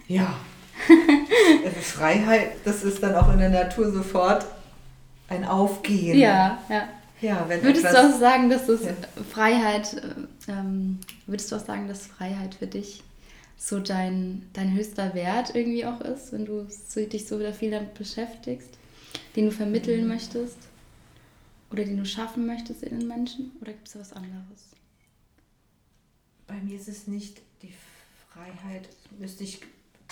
Ja. 0.07 0.39
also 1.65 1.79
Freiheit, 1.81 2.51
das 2.65 2.83
ist 2.83 3.01
dann 3.01 3.15
auch 3.15 3.31
in 3.33 3.39
der 3.39 3.49
Natur 3.49 3.91
sofort 3.91 4.45
ein 5.27 5.45
Aufgehen. 5.45 6.17
Ja, 6.17 6.61
ja. 6.69 6.87
Ja, 7.21 7.47
würdest 7.47 7.85
etwas, 7.85 7.93
du 7.93 8.15
auch 8.15 8.19
sagen, 8.19 8.49
dass 8.49 8.67
das 8.67 8.83
ja. 8.83 8.91
Freiheit, 9.31 10.01
ähm, 10.49 10.99
würdest 11.25 11.51
du 11.51 11.55
auch 11.55 11.65
sagen, 11.65 11.87
dass 11.87 12.05
Freiheit 12.05 12.55
für 12.55 12.67
dich 12.67 13.01
so 13.55 13.79
dein, 13.79 14.49
dein 14.51 14.73
höchster 14.73 15.13
Wert 15.13 15.55
irgendwie 15.55 15.85
auch 15.85 16.01
ist, 16.01 16.33
wenn 16.33 16.43
du 16.43 16.67
dich 16.95 17.25
so 17.25 17.39
wieder 17.39 17.53
viel 17.53 17.71
damit 17.71 17.93
beschäftigst, 17.93 18.77
den 19.37 19.45
du 19.45 19.51
vermitteln 19.51 20.01
mhm. 20.01 20.09
möchtest 20.09 20.57
oder 21.71 21.85
den 21.85 21.95
du 21.95 22.05
schaffen 22.05 22.45
möchtest 22.45 22.83
in 22.83 22.99
den 22.99 23.07
Menschen? 23.07 23.53
Oder 23.61 23.71
gibt 23.71 23.87
es 23.87 23.97
was 23.97 24.11
anderes? 24.11 24.73
Bei 26.45 26.55
mir 26.55 26.75
ist 26.77 26.89
es 26.89 27.07
nicht 27.07 27.41
die 27.61 27.73
Freiheit, 28.33 28.89
müsste 29.17 29.45
ich 29.45 29.61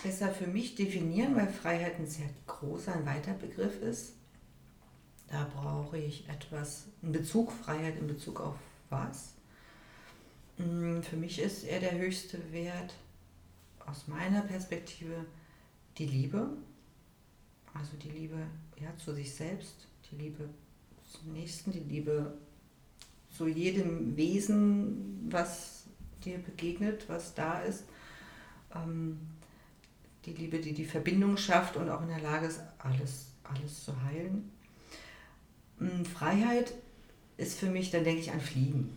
besser 0.04 0.30
für 0.30 0.48
mich 0.48 0.76
definieren, 0.76 1.36
weil 1.36 1.48
Freiheit 1.48 2.00
ein 2.00 2.08
sehr 2.08 2.30
großer, 2.48 2.94
ein 2.94 3.06
weiter 3.06 3.34
Begriff 3.34 3.82
ist. 3.82 4.14
Da 5.28 5.50
brauche 5.56 5.98
ich 5.98 6.28
etwas, 6.28 6.88
einen 7.02 7.14
Bezug, 7.14 7.52
Freiheit 7.52 7.98
in 7.98 8.08
Bezug 8.08 8.42
auf 8.42 8.56
was. 8.90 9.34
Mm, 10.58 11.02
für 11.02 11.16
mich 11.16 11.40
ist 11.40 11.64
eher 11.64 11.80
der 11.80 11.98
höchste 11.98 12.52
Wert 12.52 12.94
aus 13.86 14.08
meiner 14.08 14.42
Perspektive 14.42 15.26
die 15.98 16.06
Liebe, 16.06 16.50
also 17.74 17.96
die 17.98 18.10
Liebe 18.10 18.38
ja, 18.80 18.96
zu 18.98 19.14
sich 19.14 19.34
selbst, 19.34 19.88
die 20.12 20.16
Liebe 20.16 20.50
zum 21.10 21.34
Nächsten, 21.34 21.72
die 21.72 21.80
Liebe 21.80 22.34
zu 23.36 23.48
jedem 23.48 24.18
Wesen, 24.18 25.28
was 25.30 25.86
dir 26.24 26.38
begegnet, 26.38 27.08
was 27.08 27.34
da 27.34 27.62
ist. 27.62 27.86
Ähm, 28.76 29.20
die 30.26 30.34
Liebe, 30.34 30.60
die 30.60 30.74
die 30.74 30.86
Verbindung 30.86 31.38
schafft 31.38 31.76
und 31.76 31.90
auch 31.90 32.02
in 32.02 32.10
der 32.10 32.22
Lage 32.22 32.48
ist, 32.48 32.62
alles, 32.80 33.28
alles 33.44 33.86
zu 33.86 33.94
heilen. 34.04 34.52
Mm, 35.80 36.04
Freiheit 36.04 36.74
ist 37.38 37.58
für 37.58 37.70
mich, 37.70 37.92
dann 37.92 38.04
denke 38.04 38.22
ich 38.22 38.32
an 38.32 38.42
Fliegen, 38.42 38.90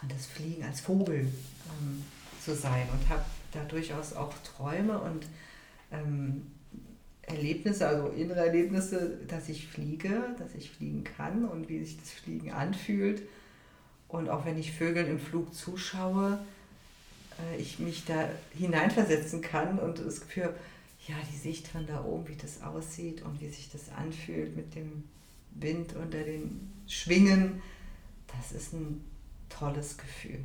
an 0.00 0.08
das 0.08 0.26
Fliegen 0.26 0.62
als 0.62 0.80
Vogel 0.80 1.20
ähm, 1.20 2.04
zu 2.44 2.54
sein 2.54 2.86
und 2.92 3.08
habe 3.08 3.24
da 3.52 3.64
durchaus 3.64 4.12
auch 4.12 4.32
Träume 4.44 4.98
und 5.00 5.26
ähm, 5.90 6.46
Erlebnisse, 7.22 7.88
also 7.88 8.08
innere 8.08 8.46
Erlebnisse, 8.46 9.18
dass 9.26 9.48
ich 9.48 9.66
fliege, 9.66 10.36
dass 10.38 10.54
ich 10.54 10.70
fliegen 10.70 11.02
kann 11.02 11.44
und 11.44 11.68
wie 11.68 11.82
sich 11.82 11.98
das 11.98 12.10
Fliegen 12.10 12.52
anfühlt. 12.52 13.22
Und 14.08 14.28
auch 14.28 14.46
wenn 14.46 14.56
ich 14.56 14.72
Vögeln 14.72 15.08
im 15.08 15.18
Flug 15.18 15.52
zuschaue, 15.52 16.38
ich 17.58 17.78
mich 17.78 18.04
da 18.04 18.28
hineinversetzen 18.56 19.40
kann 19.42 19.78
und 19.78 19.98
das 19.98 20.20
Gefühl, 20.20 20.54
ja, 21.06 21.14
die 21.32 21.36
Sicht 21.36 21.68
von 21.68 21.86
da 21.86 22.04
oben, 22.04 22.28
wie 22.28 22.36
das 22.36 22.62
aussieht 22.62 23.22
und 23.22 23.40
wie 23.40 23.48
sich 23.48 23.70
das 23.70 23.90
anfühlt 23.96 24.56
mit 24.56 24.74
dem 24.74 25.04
Wind 25.52 25.94
unter 25.94 26.18
den 26.18 26.72
Schwingen, 26.86 27.62
das 28.36 28.52
ist 28.52 28.72
ein 28.72 29.04
tolles 29.48 29.96
Gefühl. 29.96 30.40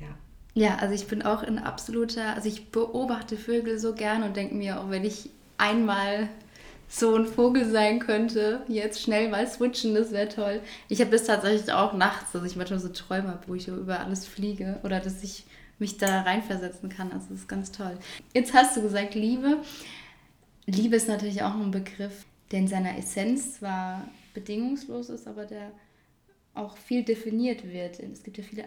Ja. 0.00 0.08
Ja, 0.54 0.76
also 0.76 0.94
ich 0.94 1.06
bin 1.06 1.22
auch 1.22 1.42
in 1.42 1.58
absoluter, 1.58 2.34
also 2.34 2.48
ich 2.48 2.70
beobachte 2.70 3.36
Vögel 3.36 3.78
so 3.78 3.94
gern 3.94 4.22
und 4.22 4.36
denke 4.36 4.54
mir, 4.54 4.80
auch 4.80 4.90
wenn 4.90 5.04
ich 5.04 5.30
einmal 5.58 6.28
so 6.88 7.14
ein 7.14 7.26
Vogel 7.26 7.70
sein 7.70 8.00
könnte, 8.00 8.62
jetzt 8.66 9.02
schnell 9.02 9.28
mal 9.28 9.46
switchen, 9.46 9.94
das 9.94 10.10
wäre 10.10 10.28
toll. 10.28 10.60
Ich 10.88 11.00
habe 11.00 11.10
das 11.10 11.24
tatsächlich 11.24 11.70
auch 11.70 11.92
nachts, 11.92 12.32
dass 12.32 12.44
ich 12.44 12.56
manchmal 12.56 12.80
so 12.80 12.88
Träume 12.88 13.28
habe, 13.28 13.46
wo 13.46 13.54
ich 13.54 13.68
über 13.68 14.00
alles 14.00 14.26
fliege 14.26 14.80
oder 14.82 14.98
dass 14.98 15.22
ich 15.22 15.44
mich 15.78 15.98
da 15.98 16.22
reinversetzen 16.22 16.88
kann. 16.88 17.12
Also 17.12 17.28
das 17.30 17.40
ist 17.40 17.48
ganz 17.48 17.72
toll. 17.72 17.98
Jetzt 18.34 18.52
hast 18.54 18.76
du 18.76 18.82
gesagt, 18.82 19.14
Liebe. 19.14 19.62
Liebe 20.66 20.96
ist 20.96 21.08
natürlich 21.08 21.42
auch 21.42 21.54
ein 21.54 21.70
Begriff, 21.70 22.26
der 22.50 22.60
in 22.60 22.68
seiner 22.68 22.98
Essenz 22.98 23.54
zwar 23.54 24.08
bedingungslos 24.34 25.08
ist, 25.08 25.26
aber 25.26 25.46
der 25.46 25.72
auch 26.54 26.76
viel 26.76 27.04
definiert 27.04 27.64
wird. 27.64 28.00
Es 28.00 28.22
gibt 28.22 28.38
ja 28.38 28.44
viele 28.44 28.64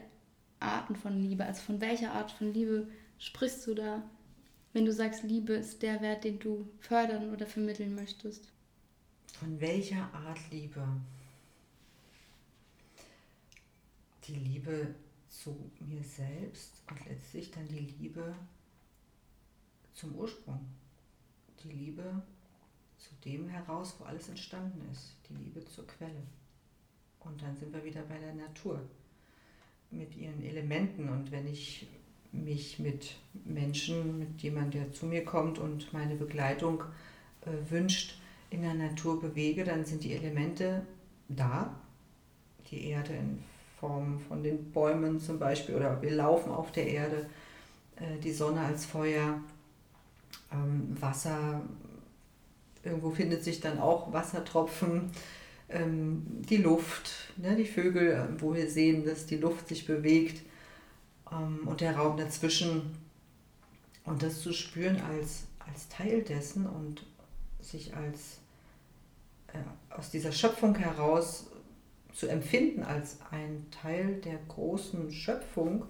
Arten 0.59 0.95
von 0.95 1.21
Liebe? 1.21 1.45
Also 1.45 1.61
von 1.61 1.81
welcher 1.81 2.13
Art 2.13 2.31
von 2.31 2.53
Liebe 2.53 2.87
sprichst 3.19 3.67
du 3.67 3.73
da, 3.73 4.01
wenn 4.73 4.85
du 4.85 4.93
sagst, 4.93 5.23
Liebe 5.23 5.53
ist 5.53 5.81
der 5.81 6.01
Wert, 6.01 6.23
den 6.23 6.39
du 6.39 6.67
fördern 6.79 7.33
oder 7.33 7.45
vermitteln 7.45 7.93
möchtest? 7.95 8.47
Von 9.39 9.59
welcher 9.59 10.09
Art 10.13 10.39
Liebe? 10.51 10.85
Die 14.27 14.35
Liebe 14.35 14.93
zu 15.31 15.71
mir 15.79 16.03
selbst 16.03 16.83
und 16.89 17.05
letztlich 17.05 17.51
dann 17.51 17.67
die 17.67 17.79
Liebe 17.79 18.35
zum 19.93 20.13
Ursprung. 20.15 20.59
Die 21.63 21.71
Liebe 21.71 22.21
zu 22.97 23.15
dem 23.25 23.47
heraus, 23.47 23.95
wo 23.97 24.03
alles 24.03 24.29
entstanden 24.29 24.87
ist. 24.91 25.15
Die 25.29 25.35
Liebe 25.35 25.65
zur 25.65 25.87
Quelle. 25.87 26.23
Und 27.19 27.41
dann 27.41 27.55
sind 27.55 27.73
wir 27.73 27.83
wieder 27.83 28.01
bei 28.03 28.17
der 28.17 28.33
Natur 28.33 28.81
mit 29.89 30.15
ihren 30.15 30.43
Elementen. 30.43 31.09
Und 31.09 31.31
wenn 31.31 31.47
ich 31.47 31.87
mich 32.31 32.79
mit 32.79 33.15
Menschen, 33.45 34.19
mit 34.19 34.41
jemandem, 34.41 34.83
der 34.83 34.93
zu 34.93 35.05
mir 35.05 35.23
kommt 35.23 35.59
und 35.59 35.93
meine 35.93 36.15
Begleitung 36.15 36.83
äh, 37.41 37.71
wünscht, 37.71 38.19
in 38.49 38.63
der 38.63 38.73
Natur 38.73 39.21
bewege, 39.21 39.63
dann 39.63 39.85
sind 39.85 40.03
die 40.03 40.13
Elemente 40.13 40.85
da. 41.29 41.79
Die 42.69 42.85
Erde 42.85 43.13
in 43.13 43.43
Form 43.81 44.19
von 44.27 44.43
den 44.43 44.71
Bäumen 44.71 45.19
zum 45.19 45.39
Beispiel 45.39 45.75
oder 45.75 46.01
wir 46.01 46.11
laufen 46.11 46.51
auf 46.51 46.71
der 46.71 46.87
Erde, 46.87 47.25
äh, 47.95 48.19
die 48.23 48.31
Sonne 48.31 48.61
als 48.61 48.85
Feuer, 48.85 49.41
ähm, 50.53 50.95
Wasser, 51.01 51.61
irgendwo 52.83 53.09
findet 53.09 53.43
sich 53.43 53.59
dann 53.59 53.79
auch 53.79 54.13
Wassertropfen 54.13 55.11
ähm, 55.69 56.23
die 56.27 56.57
Luft, 56.57 57.33
ne, 57.37 57.55
die 57.55 57.65
Vögel, 57.65 58.29
wo 58.37 58.53
wir 58.53 58.69
sehen, 58.69 59.03
dass 59.03 59.25
die 59.25 59.37
Luft 59.37 59.67
sich 59.67 59.85
bewegt 59.85 60.43
ähm, 61.31 61.61
und 61.65 61.81
der 61.81 61.97
Raum 61.97 62.17
dazwischen. 62.17 62.97
Und 64.03 64.23
das 64.23 64.41
zu 64.41 64.53
spüren 64.53 64.99
als, 65.01 65.43
als 65.59 65.87
Teil 65.89 66.21
dessen 66.21 66.65
und 66.65 67.05
sich 67.59 67.95
als 67.95 68.39
äh, 69.47 69.95
aus 69.95 70.09
dieser 70.09 70.31
Schöpfung 70.31 70.75
heraus 70.75 71.50
zu 72.13 72.27
empfinden 72.27 72.83
als 72.83 73.17
ein 73.31 73.65
Teil 73.71 74.15
der 74.21 74.39
großen 74.47 75.11
Schöpfung, 75.11 75.85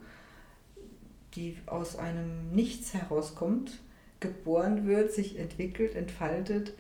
die 1.36 1.58
aus 1.66 1.96
einem 1.96 2.52
Nichts 2.52 2.94
herauskommt, 2.94 3.80
geboren 4.20 4.86
wird, 4.86 5.12
sich 5.12 5.40
entwickelt, 5.40 5.96
entfaltet 5.96 6.74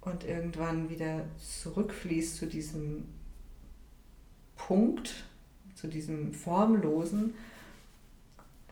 und 0.00 0.24
irgendwann 0.24 0.90
wieder 0.90 1.24
zurückfließt 1.62 2.36
zu 2.36 2.46
diesem 2.46 3.04
Punkt, 4.56 5.24
zu 5.74 5.88
diesem 5.88 6.32
Formlosen. 6.32 7.34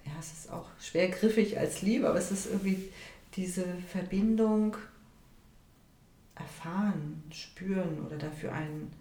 Ja, 0.05 0.12
es 0.21 0.33
ist 0.33 0.53
auch 0.53 0.69
schwer 0.81 1.09
griffig 1.09 1.59
als 1.59 1.83
Liebe, 1.83 2.09
aber 2.09 2.19
es 2.19 2.31
ist 2.31 2.47
irgendwie 2.47 2.90
diese 3.35 3.64
Verbindung 3.92 4.77
erfahren, 6.35 7.23
spüren 7.31 8.05
oder 8.07 8.16
dafür 8.16 8.53
einen, 8.53 8.92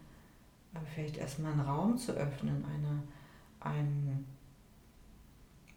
äh, 0.75 0.79
vielleicht 0.93 1.17
erstmal 1.17 1.53
einen 1.53 1.61
Raum 1.61 1.97
zu 1.97 2.11
öffnen, 2.11 2.63
eine, 2.65 3.03
ein, 3.59 4.25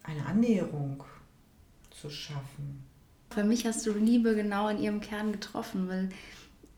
eine 0.03 0.27
Annäherung 0.27 1.03
zu 1.91 2.11
schaffen. 2.11 2.85
Für 3.31 3.45
mich 3.45 3.67
hast 3.67 3.87
du 3.87 3.93
Liebe 3.93 4.35
genau 4.35 4.69
in 4.69 4.79
ihrem 4.79 5.01
Kern 5.01 5.33
getroffen, 5.33 5.89
weil 5.89 6.09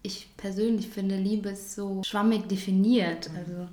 ich 0.02 0.28
persönlich 0.36 0.88
finde, 0.88 1.16
Liebe 1.16 1.50
ist 1.50 1.74
so 1.74 2.02
schwammig 2.04 2.48
definiert. 2.48 3.30
Mhm. 3.30 3.36
Also 3.36 3.68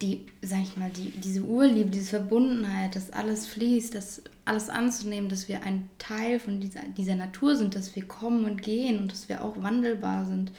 die, 0.00 0.26
sag 0.42 0.62
ich 0.62 0.76
mal, 0.76 0.90
die, 0.90 1.10
diese 1.10 1.42
Urliebe, 1.42 1.90
diese 1.90 2.10
Verbundenheit, 2.10 2.94
dass 2.94 3.10
alles 3.10 3.46
fließt, 3.48 3.94
das 3.94 4.22
alles 4.44 4.68
anzunehmen, 4.68 5.28
dass 5.28 5.48
wir 5.48 5.62
ein 5.64 5.90
Teil 5.98 6.38
von 6.38 6.60
dieser, 6.60 6.82
dieser 6.96 7.16
Natur 7.16 7.56
sind, 7.56 7.74
dass 7.74 7.94
wir 7.96 8.06
kommen 8.06 8.44
und 8.44 8.62
gehen 8.62 8.98
und 8.98 9.10
dass 9.10 9.28
wir 9.28 9.44
auch 9.44 9.60
wandelbar 9.62 10.24
sind, 10.24 10.52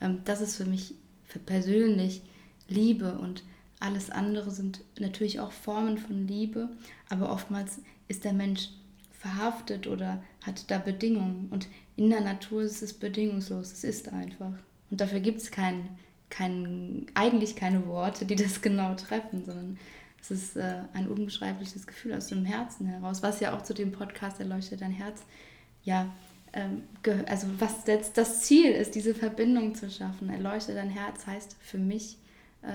ähm, 0.00 0.20
das 0.24 0.40
ist 0.40 0.56
für 0.56 0.64
mich 0.64 0.94
für 1.24 1.38
persönlich 1.38 2.22
Liebe 2.68 3.18
und 3.18 3.42
alles 3.80 4.10
andere 4.10 4.50
sind 4.50 4.80
natürlich 4.98 5.40
auch 5.40 5.52
Formen 5.52 5.98
von 5.98 6.26
Liebe, 6.26 6.68
aber 7.08 7.30
oftmals 7.30 7.80
ist 8.08 8.24
der 8.24 8.32
Mensch 8.32 8.70
verhaftet 9.12 9.86
oder 9.86 10.22
hat 10.42 10.70
da 10.70 10.78
Bedingungen. 10.78 11.48
Und 11.50 11.68
in 11.96 12.10
der 12.10 12.20
Natur 12.20 12.62
ist 12.62 12.82
es 12.82 12.92
bedingungslos, 12.92 13.72
es 13.72 13.84
ist 13.84 14.12
einfach. 14.12 14.52
Und 14.90 15.00
dafür 15.00 15.20
gibt 15.20 15.40
es 15.40 15.50
kein, 15.50 15.88
kein, 16.30 17.06
eigentlich 17.14 17.56
keine 17.56 17.86
Worte, 17.86 18.24
die 18.24 18.36
das 18.36 18.62
genau 18.62 18.94
treffen, 18.94 19.44
sondern 19.44 19.78
es 20.20 20.30
ist 20.30 20.56
äh, 20.56 20.82
ein 20.92 21.08
unbeschreibliches 21.08 21.86
Gefühl 21.86 22.14
aus 22.14 22.28
dem 22.28 22.44
Herzen 22.44 22.86
heraus, 22.86 23.22
was 23.22 23.40
ja 23.40 23.56
auch 23.56 23.62
zu 23.62 23.74
dem 23.74 23.92
Podcast 23.92 24.40
Erleuchtet 24.40 24.80
dein 24.80 24.90
Herz, 24.90 25.22
ja, 25.84 26.12
ähm, 26.52 26.82
also 27.26 27.46
was 27.58 27.86
jetzt 27.86 28.18
das 28.18 28.42
Ziel 28.42 28.70
ist, 28.72 28.94
diese 28.94 29.14
Verbindung 29.14 29.74
zu 29.74 29.90
schaffen. 29.90 30.30
Erleuchtet 30.30 30.76
dein 30.76 30.90
Herz 30.90 31.26
heißt 31.26 31.56
für 31.60 31.78
mich, 31.78 32.18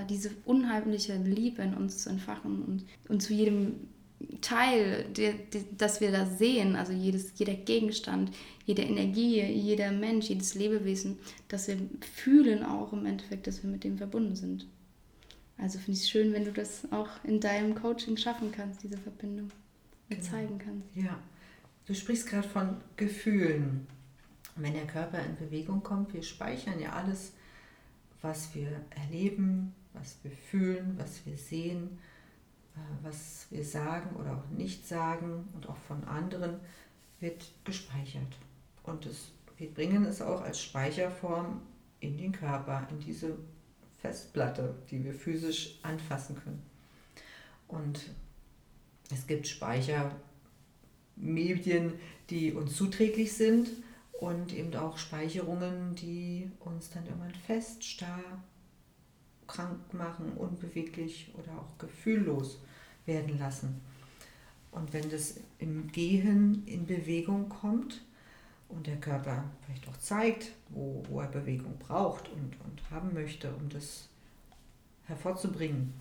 diese 0.08 0.30
unheimliche 0.44 1.16
Liebe 1.16 1.62
in 1.62 1.74
uns 1.74 1.98
zu 1.98 2.10
entfachen 2.10 2.62
und, 2.62 2.84
und 3.08 3.22
zu 3.22 3.32
jedem 3.32 3.88
Teil, 4.40 5.04
die, 5.16 5.32
die, 5.52 5.64
das 5.76 6.00
wir 6.00 6.10
da 6.10 6.26
sehen, 6.26 6.76
also 6.76 6.92
jedes, 6.92 7.32
jeder 7.36 7.54
Gegenstand, 7.54 8.30
jede 8.64 8.82
Energie, 8.82 9.42
jeder 9.42 9.90
Mensch, 9.90 10.26
jedes 10.26 10.54
Lebewesen, 10.54 11.18
dass 11.48 11.68
wir 11.68 11.76
fühlen 12.14 12.64
auch 12.64 12.92
im 12.92 13.06
Endeffekt, 13.06 13.46
dass 13.46 13.62
wir 13.62 13.70
mit 13.70 13.84
dem 13.84 13.98
verbunden 13.98 14.36
sind. 14.36 14.66
Also 15.58 15.78
finde 15.78 15.92
ich 15.92 16.04
es 16.04 16.10
schön, 16.10 16.32
wenn 16.32 16.44
du 16.44 16.52
das 16.52 16.90
auch 16.90 17.08
in 17.24 17.40
deinem 17.40 17.74
Coaching 17.74 18.16
schaffen 18.16 18.50
kannst, 18.52 18.82
diese 18.82 18.96
Verbindung 18.96 19.50
genau. 20.08 20.22
zeigen 20.22 20.58
kannst. 20.58 20.88
Ja, 20.94 21.18
du 21.86 21.94
sprichst 21.94 22.26
gerade 22.28 22.48
von 22.48 22.76
Gefühlen. 22.96 23.86
Wenn 24.56 24.74
der 24.74 24.86
Körper 24.86 25.18
in 25.24 25.36
Bewegung 25.36 25.82
kommt, 25.82 26.12
wir 26.12 26.22
speichern 26.22 26.78
ja 26.80 26.92
alles, 26.92 27.32
was 28.20 28.54
wir 28.54 28.68
erleben, 28.90 29.74
was 29.94 30.18
wir 30.22 30.30
fühlen, 30.30 30.94
was 30.98 31.26
wir 31.26 31.36
sehen 31.36 31.98
äh, 32.74 32.78
was 33.02 33.46
wir 33.50 33.64
sagen 33.64 34.16
oder 34.16 34.36
auch 34.36 34.48
nicht 34.50 34.86
sagen 34.86 35.48
und 35.54 35.68
auch 35.68 35.76
von 35.76 36.04
anderen 36.04 36.60
wird 37.20 37.52
gespeichert. 37.64 38.36
Und 38.82 39.06
es, 39.06 39.32
wir 39.58 39.72
bringen 39.72 40.04
es 40.04 40.20
auch 40.22 40.42
als 40.42 40.60
Speicherform 40.60 41.62
in 42.00 42.16
den 42.16 42.32
Körper, 42.32 42.86
in 42.90 43.00
diese 43.00 43.36
Festplatte, 43.98 44.74
die 44.90 45.04
wir 45.04 45.14
physisch 45.14 45.78
anfassen 45.82 46.36
können. 46.36 46.62
Und 47.68 48.10
es 49.12 49.26
gibt 49.26 49.46
Speichermedien, 49.46 51.92
die 52.30 52.52
uns 52.52 52.76
zuträglich 52.76 53.34
sind 53.34 53.68
und 54.12 54.54
eben 54.54 54.74
auch 54.74 54.98
Speicherungen, 54.98 55.94
die 55.94 56.50
uns 56.60 56.90
dann 56.90 57.06
irgendwann 57.06 57.34
fest, 57.34 57.84
starr 57.84 58.42
krank 59.52 59.92
machen, 59.92 60.32
unbeweglich 60.32 61.30
oder 61.34 61.52
auch 61.52 61.78
gefühllos 61.78 62.58
werden 63.04 63.38
lassen. 63.38 63.80
Und 64.70 64.92
wenn 64.94 65.10
das 65.10 65.34
im 65.58 65.92
Gehen 65.92 66.66
in 66.66 66.86
Bewegung 66.86 67.50
kommt 67.50 68.02
und 68.68 68.86
der 68.86 68.96
Körper 68.96 69.44
vielleicht 69.64 69.86
auch 69.88 69.98
zeigt, 69.98 70.52
wo, 70.70 71.04
wo 71.08 71.20
er 71.20 71.28
Bewegung 71.28 71.78
braucht 71.78 72.28
und, 72.30 72.56
und 72.64 72.90
haben 72.90 73.12
möchte, 73.12 73.52
um 73.54 73.68
das 73.68 74.08
hervorzubringen, 75.04 75.92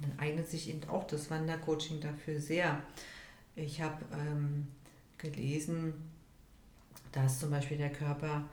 dann 0.00 0.18
eignet 0.18 0.48
sich 0.48 0.68
eben 0.68 0.88
auch 0.88 1.06
das 1.06 1.30
Wandercoaching 1.30 2.00
dafür 2.00 2.40
sehr. 2.40 2.82
Ich 3.54 3.80
habe 3.80 4.04
ähm, 4.12 4.66
gelesen, 5.16 5.94
dass 7.12 7.38
zum 7.38 7.50
Beispiel 7.50 7.78
der 7.78 7.92
Körper 7.92 8.44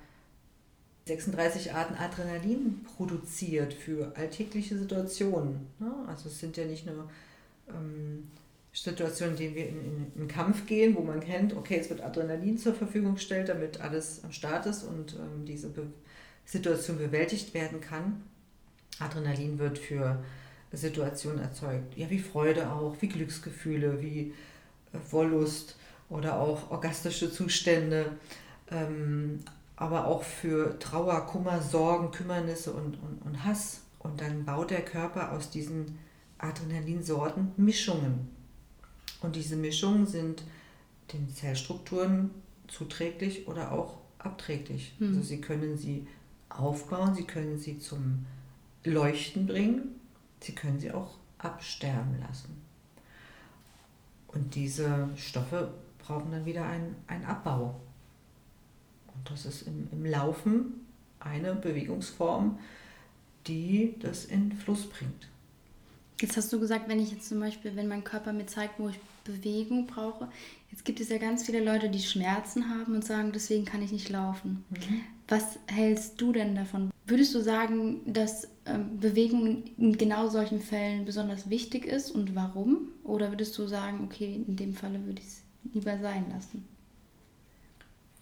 36 1.06 1.74
Arten 1.74 1.96
Adrenalin 1.96 2.84
produziert 2.96 3.74
für 3.74 4.12
alltägliche 4.16 4.78
Situationen. 4.78 5.68
Ne? 5.80 5.92
Also 6.08 6.30
es 6.30 6.40
sind 6.40 6.58
ja 6.58 6.66
nicht 6.66 6.88
nur 6.88 7.10
ähm, 7.70 8.28
Situationen, 8.74 9.36
in 9.36 9.40
denen 9.40 9.56
wir 9.56 9.70
in, 9.70 9.86
in, 9.86 10.12
in, 10.16 10.28
Kampf 10.28 10.66
gehen, 10.66 10.96
wo 10.96 11.02
man 11.02 11.20
kennt, 11.20 11.56
okay, 11.56 11.78
es 11.80 11.90
wird 11.90 12.02
Adrenalin 12.02 12.58
zur 12.58 12.74
Verfügung 12.74 13.16
gestellt, 13.16 13.50
damit 13.50 13.82
alles 13.82 14.24
am 14.24 14.32
Start 14.32 14.66
ist 14.66 14.84
und 14.84 15.14
ähm, 15.14 15.46
diese 15.46 15.70
Be 15.70 15.88
Situation 16.48 17.00
bewältigt 17.00 17.56
werden 17.56 17.82
kann. 17.82 18.22
Adrenalin 19.00 19.58
wird 19.58 19.80
für 19.80 20.24
Situationen 20.72 21.40
erzeugt, 21.40 21.98
ja, 21.98 22.08
wie 22.12 22.20
Freude 22.20 22.72
auch, 22.72 22.96
wie 23.00 23.08
Glücksgefühle, 23.08 24.00
wie 24.00 24.34
äh, 24.94 24.98
Wollust 25.12 25.76
oder 26.10 26.40
auch 26.40 26.70
orgastische 26.70 27.32
Zustände. 27.32 28.12
Ähm, 28.70 29.40
aber 29.76 30.08
auch 30.08 30.24
für 30.24 30.80
Trauer, 30.80 31.26
Kummer, 31.26 31.62
Sorgen, 31.62 32.12
Kümmernisse 32.12 32.72
und, 32.72 32.96
und, 33.02 33.22
und 33.26 33.44
Hass. 33.44 33.82
Und 34.00 34.22
dann 34.22 34.46
baut 34.46 34.72
der 34.72 34.84
Körper 34.84 35.32
aus 35.32 35.50
diesen 35.50 35.98
Adrenalinsorten 36.38 37.52
Mischungen. 37.58 38.30
Und 39.22 39.36
diese 39.36 39.56
Mischungen 39.56 40.06
sind 40.06 40.44
den 41.14 41.30
Zellstrukturen 41.30 42.30
zuträglich 42.68 43.48
oder 43.48 43.72
auch 43.72 43.98
abträglich. 44.20 44.94
Hm. 45.00 45.10
Also 45.10 45.22
sie 45.22 45.42
können 45.42 45.78
sie 45.78 46.08
aufbauen, 46.50 47.16
sie 47.16 47.26
können 47.26 47.58
sie 47.58 47.80
zum 47.80 48.26
Leuchten 48.84 49.48
bringen, 49.48 50.00
sie 50.40 50.54
können 50.54 50.80
sie 50.80 50.92
auch 50.92 51.18
absterben 51.38 52.20
lassen. 52.20 52.62
Und 54.28 54.56
diese 54.56 55.10
Stoffe 55.16 55.74
brauchen 56.00 56.32
dann 56.32 56.46
wieder 56.46 56.66
einen, 56.66 56.96
einen 57.08 57.26
Abbau. 57.26 57.80
Und 59.16 59.32
das 59.32 59.46
ist 59.46 59.64
im, 59.64 59.88
im 59.92 60.06
Laufen 60.06 60.86
eine 61.20 61.56
Bewegungsform, 61.56 62.60
die 63.48 63.96
das 64.00 64.26
in 64.26 64.52
Fluss 64.54 64.86
bringt. 64.88 65.30
Jetzt 66.22 66.38
hast 66.38 66.52
du 66.54 66.60
gesagt, 66.60 66.88
wenn 66.88 67.00
ich 67.00 67.12
jetzt 67.12 67.28
zum 67.28 67.40
Beispiel, 67.40 67.76
wenn 67.76 67.88
mein 67.88 68.04
Körper 68.04 68.32
mir 68.32 68.46
zeigt, 68.46 68.80
wo 68.80 68.88
ich 68.88 69.00
Bewegung 69.26 69.88
brauche. 69.88 70.30
Jetzt 70.72 70.86
gibt 70.86 71.02
es 71.02 71.10
ja 71.10 71.18
ganz 71.18 71.46
viele 71.46 71.64
Leute, 71.64 71.90
die 71.90 72.00
Schmerzen 72.00 72.70
haben 72.70 72.96
und 72.96 73.04
sagen, 73.04 73.32
deswegen 73.34 73.66
kann 73.66 73.82
ich 73.82 73.92
nicht 73.92 74.10
laufen. 74.10 74.64
Mhm. 74.70 75.02
Was 75.28 75.60
hältst 75.68 76.22
du 76.22 76.32
denn 76.32 76.56
davon? 76.56 76.92
Würdest 77.08 77.34
du 77.36 77.42
sagen, 77.42 78.02
dass 78.06 78.48
ähm, 78.66 79.00
Bewegung 79.00 79.64
in 79.78 79.98
genau 79.98 80.30
solchen 80.30 80.62
Fällen 80.62 81.06
besonders 81.06 81.50
wichtig 81.50 81.86
ist 81.86 82.12
und 82.12 82.36
warum? 82.36 82.90
Oder 83.04 83.32
würdest 83.32 83.58
du 83.58 83.68
sagen, 83.68 84.02
okay, 84.06 84.44
in 84.48 84.56
dem 84.56 84.74
Falle 84.74 85.04
würde 85.06 85.22
ich 85.22 85.28
es 85.28 85.42
lieber 85.74 85.98
sein 86.00 86.26
lassen? 86.30 86.66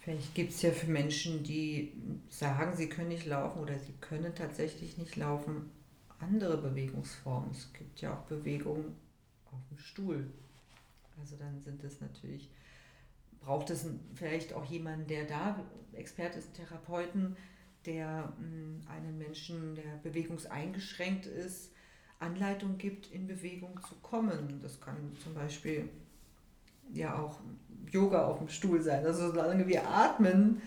Vielleicht 0.04 0.36
gibt 0.36 0.52
es 0.52 0.62
ja 0.62 0.72
für 0.72 0.92
Menschen, 0.92 1.44
die 1.44 1.94
sagen, 2.28 2.76
sie 2.76 2.90
können 2.90 3.08
nicht 3.08 3.26
laufen 3.26 3.60
oder 3.60 3.80
sie 3.80 3.94
können 4.02 4.36
tatsächlich 4.36 4.98
nicht 4.98 5.16
laufen, 5.16 5.72
andere 6.20 6.58
Bewegungsformen. 6.58 7.52
Es 7.52 7.72
gibt 7.72 8.02
ja 8.02 8.14
auch 8.14 8.24
Bewegungen 8.24 8.96
auf 9.50 9.60
dem 9.70 9.78
Stuhl. 9.78 10.30
Also 11.18 11.38
dann 11.38 11.58
sind 11.62 11.82
es 11.86 12.02
natürlich, 12.02 12.50
braucht 13.40 13.70
es 13.70 13.86
vielleicht 14.14 14.52
auch 14.52 14.66
jemanden, 14.66 15.08
der 15.08 15.26
da 15.26 15.64
Experte 15.94 16.40
ist, 16.40 16.54
Therapeuten, 16.54 17.38
der 17.86 18.34
hm, 18.38 18.82
einem 18.90 19.18
Menschen, 19.18 19.76
der 19.76 19.98
bewegungseingeschränkt 20.04 21.28
ist, 21.28 21.72
Anleitung 22.20 22.78
gibt, 22.78 23.10
in 23.10 23.26
Bewegung 23.26 23.80
zu 23.88 23.96
kommen. 24.02 24.60
Das 24.62 24.82
kann 24.82 25.16
zum 25.24 25.34
Beispiel 25.34 25.88
ja 26.94 27.18
auch 27.18 27.40
Yoga 27.92 28.26
auf 28.26 28.40
dem 28.40 28.50
Stuhl 28.50 28.82
sein. 28.82 29.06
Also 29.06 29.32
solange 29.32 29.68
wir 29.68 29.88
atmen, 29.88 30.62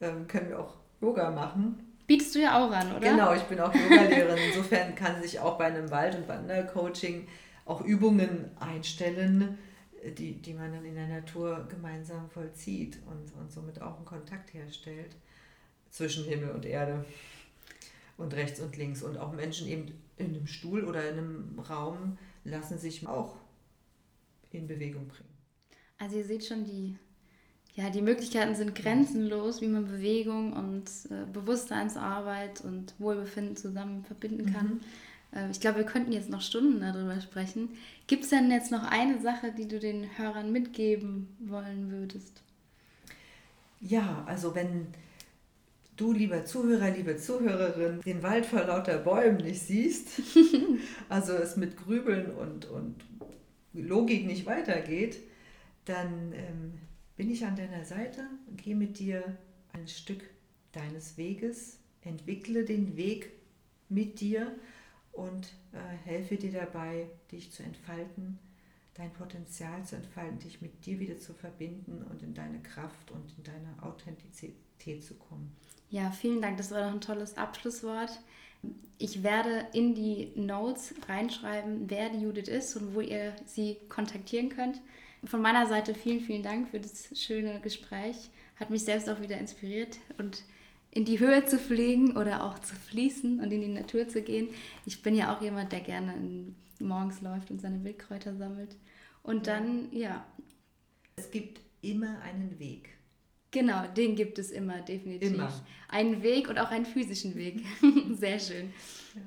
ähm, 0.00 0.26
können 0.26 0.48
wir 0.50 0.60
auch 0.60 0.74
Yoga 1.00 1.30
machen. 1.30 1.92
Bietest 2.06 2.34
du 2.34 2.40
ja 2.40 2.58
auch 2.58 2.70
an, 2.70 2.96
oder? 2.96 3.10
Genau, 3.10 3.32
ich 3.34 3.42
bin 3.44 3.60
auch 3.60 3.74
Yogalehrerin. 3.74 4.38
Insofern 4.48 4.94
kann 4.94 5.22
sich 5.22 5.38
auch 5.38 5.56
bei 5.56 5.66
einem 5.66 5.90
Wald- 5.90 6.16
und 6.16 6.28
Wandercoaching 6.28 7.26
auch 7.64 7.80
Übungen 7.80 8.50
einstellen, 8.58 9.58
die, 10.18 10.34
die 10.34 10.54
man 10.54 10.72
dann 10.72 10.84
in 10.84 10.96
der 10.96 11.06
Natur 11.06 11.66
gemeinsam 11.68 12.28
vollzieht 12.28 12.98
und, 13.06 13.32
und 13.40 13.52
somit 13.52 13.80
auch 13.80 13.96
einen 13.96 14.04
Kontakt 14.04 14.52
herstellt 14.52 15.14
zwischen 15.90 16.24
Himmel 16.24 16.50
und 16.50 16.64
Erde 16.64 17.04
und 18.18 18.34
rechts 18.34 18.60
und 18.60 18.76
links. 18.76 19.02
Und 19.02 19.16
auch 19.16 19.32
Menschen 19.32 19.68
eben 19.68 19.86
in 20.16 20.34
einem 20.34 20.46
Stuhl 20.46 20.84
oder 20.84 21.08
in 21.08 21.18
einem 21.18 21.58
Raum 21.60 22.18
lassen 22.44 22.78
sich 22.78 23.06
auch 23.06 23.36
in 24.50 24.66
Bewegung 24.66 25.06
bringen. 25.08 25.31
Also 26.02 26.16
ihr 26.16 26.24
seht 26.24 26.44
schon, 26.44 26.64
die, 26.64 26.96
ja, 27.74 27.88
die 27.88 28.02
Möglichkeiten 28.02 28.56
sind 28.56 28.74
grenzenlos, 28.74 29.60
wie 29.60 29.68
man 29.68 29.86
Bewegung 29.86 30.52
und 30.52 30.88
äh, 31.12 31.30
Bewusstseinsarbeit 31.32 32.60
und 32.62 32.94
Wohlbefinden 32.98 33.56
zusammen 33.56 34.04
verbinden 34.04 34.52
kann. 34.52 34.66
Mhm. 34.66 34.80
Äh, 35.38 35.50
ich 35.52 35.60
glaube, 35.60 35.78
wir 35.78 35.84
könnten 35.84 36.10
jetzt 36.10 36.28
noch 36.28 36.40
Stunden 36.40 36.80
darüber 36.80 37.20
sprechen. 37.20 37.68
Gibt 38.08 38.24
es 38.24 38.30
denn 38.30 38.50
jetzt 38.50 38.72
noch 38.72 38.82
eine 38.82 39.20
Sache, 39.20 39.52
die 39.56 39.68
du 39.68 39.78
den 39.78 40.18
Hörern 40.18 40.50
mitgeben 40.50 41.28
wollen 41.38 41.92
würdest? 41.92 42.42
Ja, 43.80 44.24
also 44.26 44.56
wenn 44.56 44.88
du, 45.96 46.12
lieber 46.12 46.44
Zuhörer, 46.44 46.90
liebe 46.90 47.16
Zuhörerin, 47.16 48.00
den 48.00 48.24
Wald 48.24 48.44
vor 48.44 48.64
lauter 48.64 48.98
Bäumen 48.98 49.36
nicht 49.36 49.62
siehst, 49.62 50.20
also 51.08 51.34
es 51.34 51.56
mit 51.56 51.76
Grübeln 51.76 52.32
und, 52.32 52.64
und 52.64 52.96
Logik 53.72 54.26
nicht 54.26 54.46
weitergeht, 54.46 55.18
dann 55.84 56.32
ähm, 56.32 56.78
bin 57.16 57.30
ich 57.30 57.44
an 57.44 57.56
deiner 57.56 57.84
Seite, 57.84 58.26
gehe 58.56 58.76
mit 58.76 58.98
dir 58.98 59.36
ein 59.72 59.88
Stück 59.88 60.22
deines 60.72 61.16
Weges, 61.16 61.78
entwickle 62.02 62.64
den 62.64 62.96
Weg 62.96 63.32
mit 63.88 64.20
dir 64.20 64.54
und 65.12 65.52
äh, 65.72 65.78
helfe 66.04 66.36
dir 66.36 66.52
dabei, 66.52 67.08
dich 67.30 67.52
zu 67.52 67.62
entfalten, 67.62 68.38
dein 68.94 69.12
Potenzial 69.12 69.84
zu 69.84 69.96
entfalten, 69.96 70.38
dich 70.38 70.62
mit 70.62 70.84
dir 70.86 70.98
wieder 70.98 71.18
zu 71.18 71.34
verbinden 71.34 72.02
und 72.10 72.22
in 72.22 72.34
deine 72.34 72.60
Kraft 72.60 73.10
und 73.10 73.34
in 73.36 73.44
deine 73.44 73.82
Authentizität 73.82 75.04
zu 75.04 75.14
kommen. 75.14 75.54
Ja, 75.90 76.10
vielen 76.10 76.40
Dank. 76.40 76.56
Das 76.56 76.70
war 76.70 76.80
doch 76.82 76.92
ein 76.92 77.00
tolles 77.00 77.36
Abschlusswort. 77.36 78.18
Ich 78.98 79.22
werde 79.22 79.66
in 79.72 79.94
die 79.94 80.32
Notes 80.36 80.94
reinschreiben, 81.08 81.90
wer 81.90 82.08
die 82.10 82.20
Judith 82.20 82.48
ist 82.48 82.76
und 82.76 82.94
wo 82.94 83.00
ihr 83.00 83.34
sie 83.44 83.76
kontaktieren 83.88 84.48
könnt. 84.48 84.80
Von 85.24 85.40
meiner 85.40 85.66
Seite 85.66 85.94
vielen, 85.94 86.20
vielen 86.20 86.42
Dank 86.42 86.70
für 86.70 86.80
das 86.80 87.08
schöne 87.14 87.60
Gespräch. 87.60 88.30
Hat 88.56 88.70
mich 88.70 88.84
selbst 88.84 89.08
auch 89.08 89.20
wieder 89.20 89.38
inspiriert 89.38 89.98
und 90.18 90.44
in 90.90 91.04
die 91.04 91.20
Höhe 91.20 91.44
zu 91.46 91.58
fliegen 91.58 92.16
oder 92.16 92.44
auch 92.44 92.58
zu 92.58 92.74
fließen 92.74 93.40
und 93.40 93.50
in 93.50 93.60
die 93.60 93.68
Natur 93.68 94.08
zu 94.08 94.22
gehen. 94.22 94.48
Ich 94.84 95.02
bin 95.02 95.14
ja 95.14 95.34
auch 95.34 95.40
jemand, 95.40 95.72
der 95.72 95.80
gerne 95.80 96.14
morgens 96.80 97.22
läuft 97.22 97.50
und 97.50 97.60
seine 97.60 97.82
Wildkräuter 97.82 98.34
sammelt. 98.36 98.76
Und 99.22 99.46
dann, 99.46 99.88
ja. 99.92 100.26
Es 101.16 101.30
gibt 101.30 101.60
immer 101.82 102.20
einen 102.22 102.58
Weg. 102.58 102.90
Genau, 103.52 103.86
den 103.96 104.16
gibt 104.16 104.38
es 104.38 104.50
immer, 104.50 104.80
definitiv. 104.80 105.34
Immer. 105.34 105.52
Einen 105.88 106.22
Weg 106.22 106.48
und 106.48 106.58
auch 106.58 106.70
einen 106.70 106.86
physischen 106.86 107.34
Weg. 107.36 107.62
Sehr 108.12 108.38
schön. 108.38 108.72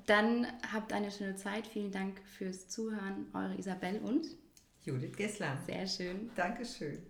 Dann 0.08 0.48
habt 0.74 0.94
eine 0.94 1.12
schöne 1.12 1.36
Zeit. 1.36 1.68
Vielen 1.68 1.92
Dank 1.92 2.20
fürs 2.38 2.68
Zuhören. 2.68 3.28
Eure 3.34 3.56
Isabel 3.58 4.00
und 4.00 4.26
Judith 4.86 5.18
Gessler. 5.18 5.58
Sehr 5.66 5.88
schön. 5.88 6.30
Dankeschön. 6.36 7.04